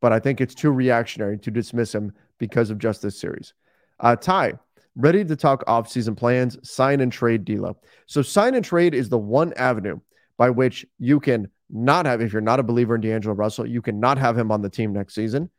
[0.01, 3.53] but I think it's too reactionary to dismiss him because of just this series.
[3.99, 4.55] Uh, Ty,
[4.95, 7.77] ready to talk offseason plans, sign and trade D'Lo.
[8.07, 9.99] So sign and trade is the one avenue
[10.37, 13.81] by which you can not have, if you're not a believer in D'Angelo Russell, you
[13.81, 15.49] can not have him on the team next season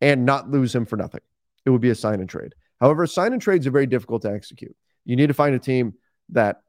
[0.00, 1.20] and not lose him for nothing.
[1.64, 2.54] It would be a sign and trade.
[2.80, 4.74] However, sign and trades are very difficult to execute.
[5.04, 5.94] You need to find a team
[6.30, 6.62] that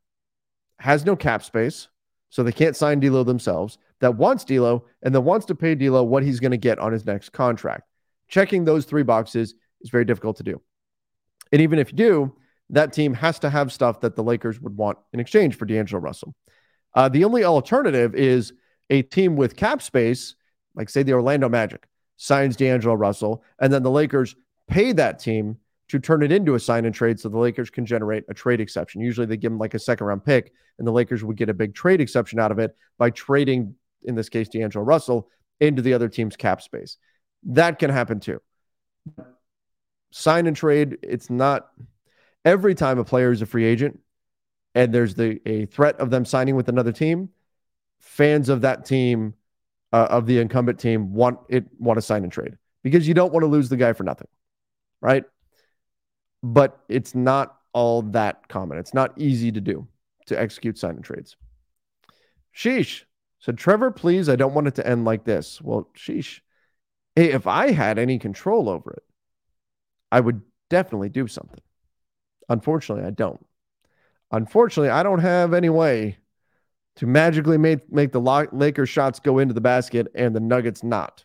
[0.80, 1.88] has no cap space,
[2.30, 6.04] so they can't sign D'Lo themselves, that wants D'Lo, and that wants to pay D'Lo
[6.04, 7.84] what he's going to get on his next contract.
[8.28, 10.62] Checking those three boxes is very difficult to do.
[11.52, 12.36] And even if you do,
[12.72, 16.02] that team has to have stuff that the Lakers would want in exchange for D'Angelo
[16.02, 16.34] Russell.
[16.96, 18.54] Uh, the only alternative is
[18.90, 20.36] a team with cap space,
[20.76, 21.88] like say the Orlando Magic,
[22.18, 24.36] signs D'Angelo Russell, and then the Lakers
[24.68, 25.58] pay that team
[25.90, 28.62] to turn it into a sign and trade so the Lakers can generate a trade
[28.62, 29.02] exception.
[29.02, 31.54] Usually they give them like a second round pick, and the Lakers would get a
[31.54, 35.30] big trade exception out of it by trading, in this case, D'Angelo Russell
[35.60, 36.98] into the other team's cap space.
[37.44, 38.42] That can happen too.
[40.12, 41.70] Sign and trade, it's not
[42.46, 44.00] every time a player is a free agent
[44.76, 47.30] and there's the a threat of them signing with another team,
[48.00, 49.34] fans of that team,
[49.92, 53.34] uh, of the incumbent team, want it want to sign and trade because you don't
[53.34, 54.28] want to lose the guy for nothing,
[55.02, 55.24] right?
[56.42, 58.78] But it's not all that common.
[58.78, 59.88] It's not easy to do
[60.28, 61.36] to execute sign and trades.
[62.56, 63.04] Sheesh
[63.40, 65.62] said, Trevor, please, I don't want it to end like this.
[65.62, 66.40] Well, sheesh.
[67.16, 69.04] Hey, if I had any control over it,
[70.12, 71.60] I would definitely do something.
[72.50, 73.46] Unfortunately, I don't.
[74.34, 76.18] Unfortunately, I don't have any way
[76.96, 78.20] to magically make, make the
[78.52, 81.24] Lakers shots go into the basket and the Nuggets not.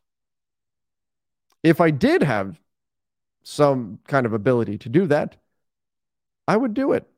[1.63, 2.61] If I did have
[3.43, 5.37] some kind of ability to do that,
[6.47, 7.09] I would do it.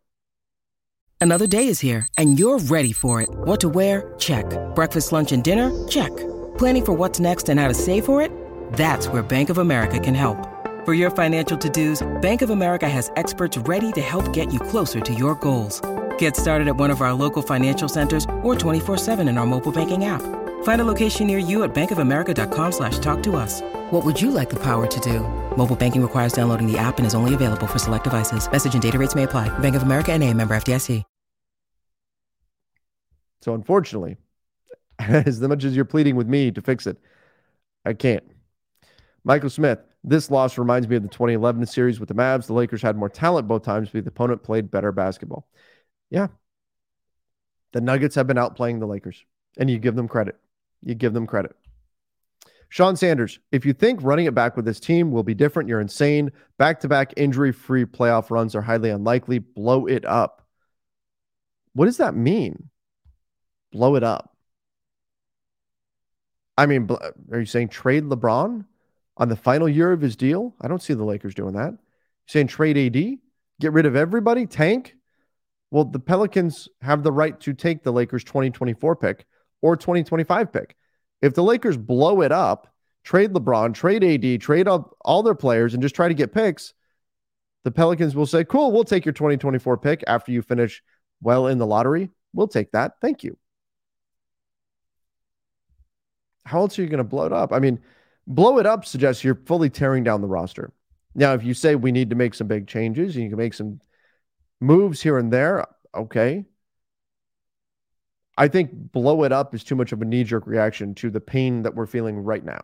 [1.21, 3.29] Another day is here and you're ready for it.
[3.29, 4.15] What to wear?
[4.17, 4.47] Check.
[4.77, 5.87] Breakfast, lunch, and dinner?
[5.89, 6.17] Check.
[6.57, 8.31] Planning for what's next and how to save for it?
[8.75, 10.39] That's where Bank of America can help.
[10.91, 14.99] For your financial to-dos, Bank of America has experts ready to help get you closer
[14.99, 15.81] to your goals.
[16.19, 20.07] Get started at one of our local financial centers or 24-7 in our mobile banking
[20.07, 20.23] app.
[20.65, 23.61] Find a location near you at bankofamerica.com slash talk to us.
[23.93, 25.21] What would you like the power to do?
[25.57, 28.51] Mobile banking requires downloading the app and is only available for select devices.
[28.51, 29.49] Message and data rates may apply.
[29.61, 31.05] Bank of America and a member FDIC.
[33.43, 34.17] So unfortunately,
[34.99, 36.99] as much as you're pleading with me to fix it,
[37.85, 38.25] I can't.
[39.23, 42.47] Michael Smith, this loss reminds me of the 2011 series with the Mavs.
[42.47, 45.47] The Lakers had more talent both times, but the opponent played better basketball.
[46.09, 46.29] Yeah.
[47.73, 49.25] The Nuggets have been outplaying the Lakers,
[49.59, 50.37] and you give them credit.
[50.83, 51.55] You give them credit.
[52.71, 55.81] Sean Sanders, if you think running it back with this team will be different, you're
[55.81, 56.31] insane.
[56.57, 59.41] Back to back injury free playoff runs are highly unlikely.
[59.41, 60.47] Blow it up.
[61.75, 62.71] What does that mean?
[63.73, 64.37] Blow it up.
[66.57, 66.89] I mean,
[67.33, 68.65] are you saying trade LeBron?
[69.21, 70.57] On the final year of his deal.
[70.61, 71.77] I don't see the Lakers doing that.
[72.27, 73.19] saying trade AD,
[73.61, 74.97] get rid of everybody, tank.
[75.71, 79.27] Well, the Pelicans have the right to take the Lakers 2024 pick
[79.61, 80.75] or 2025 pick.
[81.21, 82.73] If the Lakers blow it up,
[83.05, 86.73] trade LeBron, trade AD, trade all, all their players, and just try to get picks,
[87.63, 90.83] the Pelicans will say, Cool, we'll take your 2024 pick after you finish
[91.21, 92.11] well in the lottery.
[92.33, 92.93] We'll take that.
[93.03, 93.37] Thank you.
[96.45, 97.53] How else are you going to blow it up?
[97.53, 97.81] I mean,
[98.27, 100.73] Blow it up suggests you're fully tearing down the roster.
[101.15, 103.55] Now, if you say we need to make some big changes and you can make
[103.55, 103.81] some
[104.61, 106.45] moves here and there, okay.
[108.37, 111.21] I think blow it up is too much of a knee jerk reaction to the
[111.21, 112.61] pain that we're feeling right now.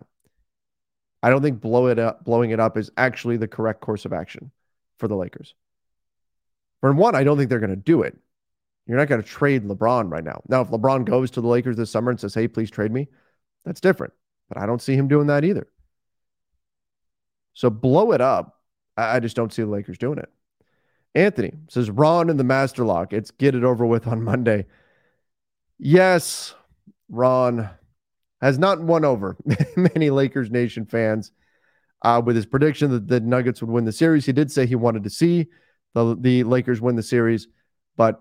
[1.22, 4.12] I don't think blow it up, blowing it up is actually the correct course of
[4.12, 4.52] action
[4.98, 5.54] for the Lakers.
[6.80, 8.16] For one, I don't think they're going to do it.
[8.86, 10.42] You're not going to trade LeBron right now.
[10.48, 13.08] Now, if LeBron goes to the Lakers this summer and says, "Hey, please trade me,"
[13.64, 14.12] that's different.
[14.48, 15.66] But I don't see him doing that either.
[17.54, 18.60] So blow it up.
[18.96, 20.30] I just don't see the Lakers doing it.
[21.14, 23.12] Anthony says Ron in the master lock.
[23.12, 24.66] It's get it over with on Monday.
[25.78, 26.54] Yes,
[27.08, 27.70] Ron
[28.40, 29.36] has not won over
[29.76, 31.32] many Lakers Nation fans
[32.02, 34.26] uh, with his prediction that the Nuggets would win the series.
[34.26, 35.46] He did say he wanted to see
[35.94, 37.48] the, the Lakers win the series,
[37.96, 38.20] but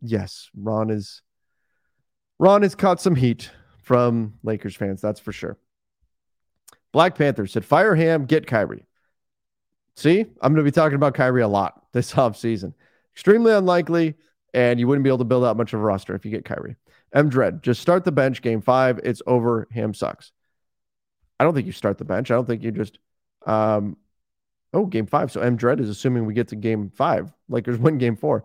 [0.00, 1.22] yes, Ron is
[2.38, 3.50] Ron has caught some heat
[3.90, 5.58] from Lakers fans, that's for sure.
[6.92, 8.86] Black Panther said, Fire Ham, get Kyrie.
[9.96, 12.72] See, I'm going to be talking about Kyrie a lot this offseason.
[13.12, 14.14] Extremely unlikely,
[14.54, 16.44] and you wouldn't be able to build out much of a roster if you get
[16.44, 16.76] Kyrie.
[17.12, 19.00] M Dread, just start the bench game five.
[19.02, 19.66] It's over.
[19.72, 20.30] Ham sucks.
[21.40, 22.30] I don't think you start the bench.
[22.30, 23.00] I don't think you just
[23.44, 23.96] um
[24.72, 25.32] oh game five.
[25.32, 27.32] So M Dread is assuming we get to game five.
[27.48, 28.44] Lakers win game four.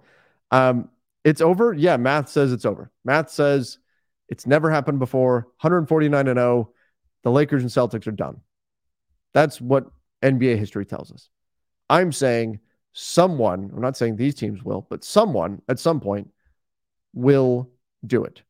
[0.50, 0.90] Um
[1.24, 1.72] it's over.
[1.72, 2.90] Yeah, math says it's over.
[3.04, 3.78] Math says
[4.30, 5.48] it's never happened before.
[5.62, 6.72] 149 and 0.
[7.24, 8.42] The Lakers and Celtics are done.
[9.34, 9.90] That's what
[10.22, 11.30] NBA history tells us.
[11.90, 12.60] I'm saying
[12.94, 16.30] someone, I'm not saying these teams will, but someone at some point
[17.14, 17.70] will
[18.06, 18.42] do it.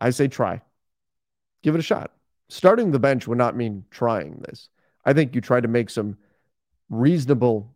[0.00, 0.60] I say try.
[1.62, 2.12] Give it a shot.
[2.48, 4.68] Starting the bench would not mean trying this.
[5.04, 6.16] I think you try to make some
[6.90, 7.74] reasonable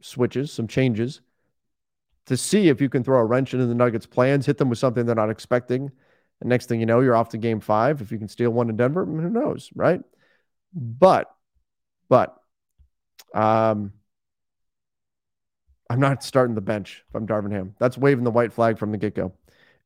[0.00, 1.20] switches, some changes
[2.28, 4.78] to see if you can throw a wrench into the Nuggets' plans, hit them with
[4.78, 5.90] something they're not expecting.
[6.40, 8.00] And next thing you know, you're off to game five.
[8.00, 10.00] If you can steal one in Denver, who knows, right?
[10.72, 11.30] But,
[12.08, 12.36] but,
[13.34, 13.92] um,
[15.90, 17.74] I'm not starting the bench if I'm Darvin Ham.
[17.78, 19.32] That's waving the white flag from the get go.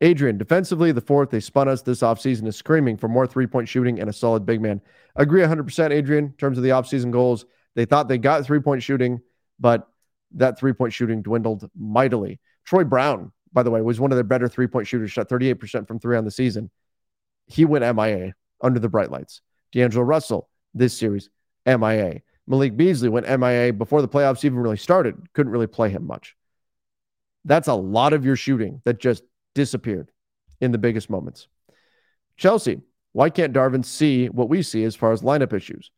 [0.00, 3.68] Adrian, defensively, the fourth they spun us this offseason is screaming for more three point
[3.68, 4.80] shooting and a solid big man.
[5.14, 7.46] Agree 100%, Adrian, in terms of the offseason goals.
[7.76, 9.20] They thought they got three point shooting,
[9.60, 9.88] but
[10.34, 12.40] that three point shooting dwindled mightily.
[12.64, 15.86] Troy Brown, by the way, was one of their better three point shooters, shot 38%
[15.86, 16.70] from three on the season.
[17.46, 19.40] He went MIA under the bright lights.
[19.72, 21.28] D'Angelo Russell, this series,
[21.66, 22.22] MIA.
[22.46, 25.16] Malik Beasley went MIA before the playoffs even really started.
[25.32, 26.36] Couldn't really play him much.
[27.44, 29.24] That's a lot of your shooting that just
[29.54, 30.10] disappeared
[30.60, 31.48] in the biggest moments.
[32.36, 32.80] Chelsea,
[33.12, 35.90] why can't Darvin see what we see as far as lineup issues?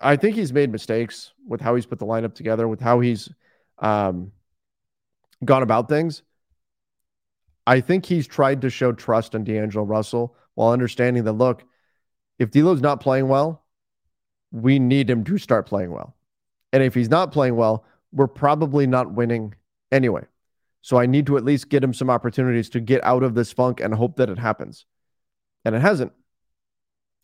[0.00, 3.30] I think he's made mistakes with how he's put the lineup together, with how he's
[3.78, 4.32] um,
[5.44, 6.22] gone about things.
[7.66, 11.64] I think he's tried to show trust in D'Angelo Russell while understanding that, look,
[12.38, 13.64] if D'Lo's not playing well,
[14.52, 16.16] we need him to start playing well.
[16.72, 19.54] And if he's not playing well, we're probably not winning
[19.90, 20.24] anyway.
[20.82, 23.52] So I need to at least get him some opportunities to get out of this
[23.52, 24.86] funk and hope that it happens.
[25.64, 26.12] And it hasn't.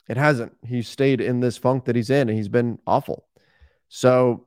[0.08, 0.56] It hasn't.
[0.66, 3.26] He's stayed in this funk that he's in and he's been awful.
[3.88, 4.46] So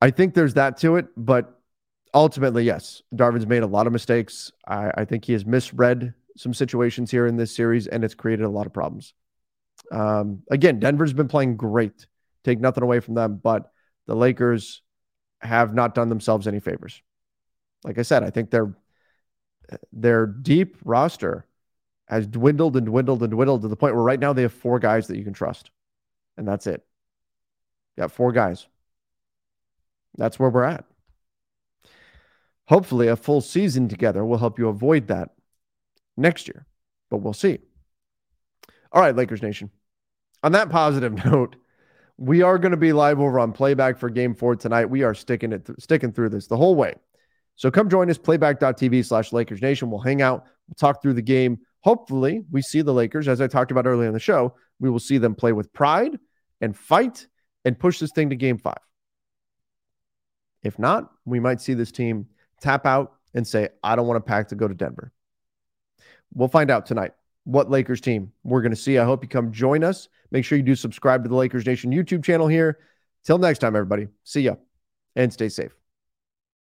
[0.00, 1.06] I think there's that to it.
[1.16, 1.60] But
[2.12, 4.52] ultimately, yes, Darvin's made a lot of mistakes.
[4.66, 8.44] I, I think he has misread some situations here in this series and it's created
[8.44, 9.14] a lot of problems.
[9.92, 12.06] Um, again, Denver's been playing great.
[12.42, 13.70] Take nothing away from them, but
[14.06, 14.82] the Lakers
[15.40, 17.00] have not done themselves any favors.
[17.84, 18.74] Like I said, I think their
[19.92, 21.46] their deep roster
[22.06, 24.78] has dwindled and dwindled and dwindled to the point where right now they have four
[24.78, 25.70] guys that you can trust.
[26.36, 26.84] And that's it.
[27.96, 28.66] Got four guys.
[30.16, 30.84] That's where we're at.
[32.66, 35.30] Hopefully, a full season together will help you avoid that
[36.16, 36.66] next year,
[37.10, 37.58] but we'll see.
[38.90, 39.70] All right, Lakers Nation.
[40.42, 41.56] On that positive note,
[42.16, 44.86] we are going to be live over on playback for game four tonight.
[44.86, 46.94] We are sticking it, th- sticking through this the whole way.
[47.56, 49.90] So come join us, playback.tv slash Lakers Nation.
[49.90, 51.58] We'll hang out, we'll talk through the game.
[51.84, 54.98] Hopefully, we see the Lakers, as I talked about earlier in the show, we will
[54.98, 56.18] see them play with pride
[56.62, 57.28] and fight
[57.66, 58.78] and push this thing to game five.
[60.62, 62.28] If not, we might see this team
[62.58, 65.12] tap out and say, I don't want to pack to go to Denver.
[66.32, 67.12] We'll find out tonight
[67.44, 68.98] what Lakers team we're going to see.
[68.98, 70.08] I hope you come join us.
[70.30, 72.78] Make sure you do subscribe to the Lakers Nation YouTube channel here.
[73.24, 74.08] Till next time, everybody.
[74.22, 74.54] See ya
[75.16, 75.83] and stay safe.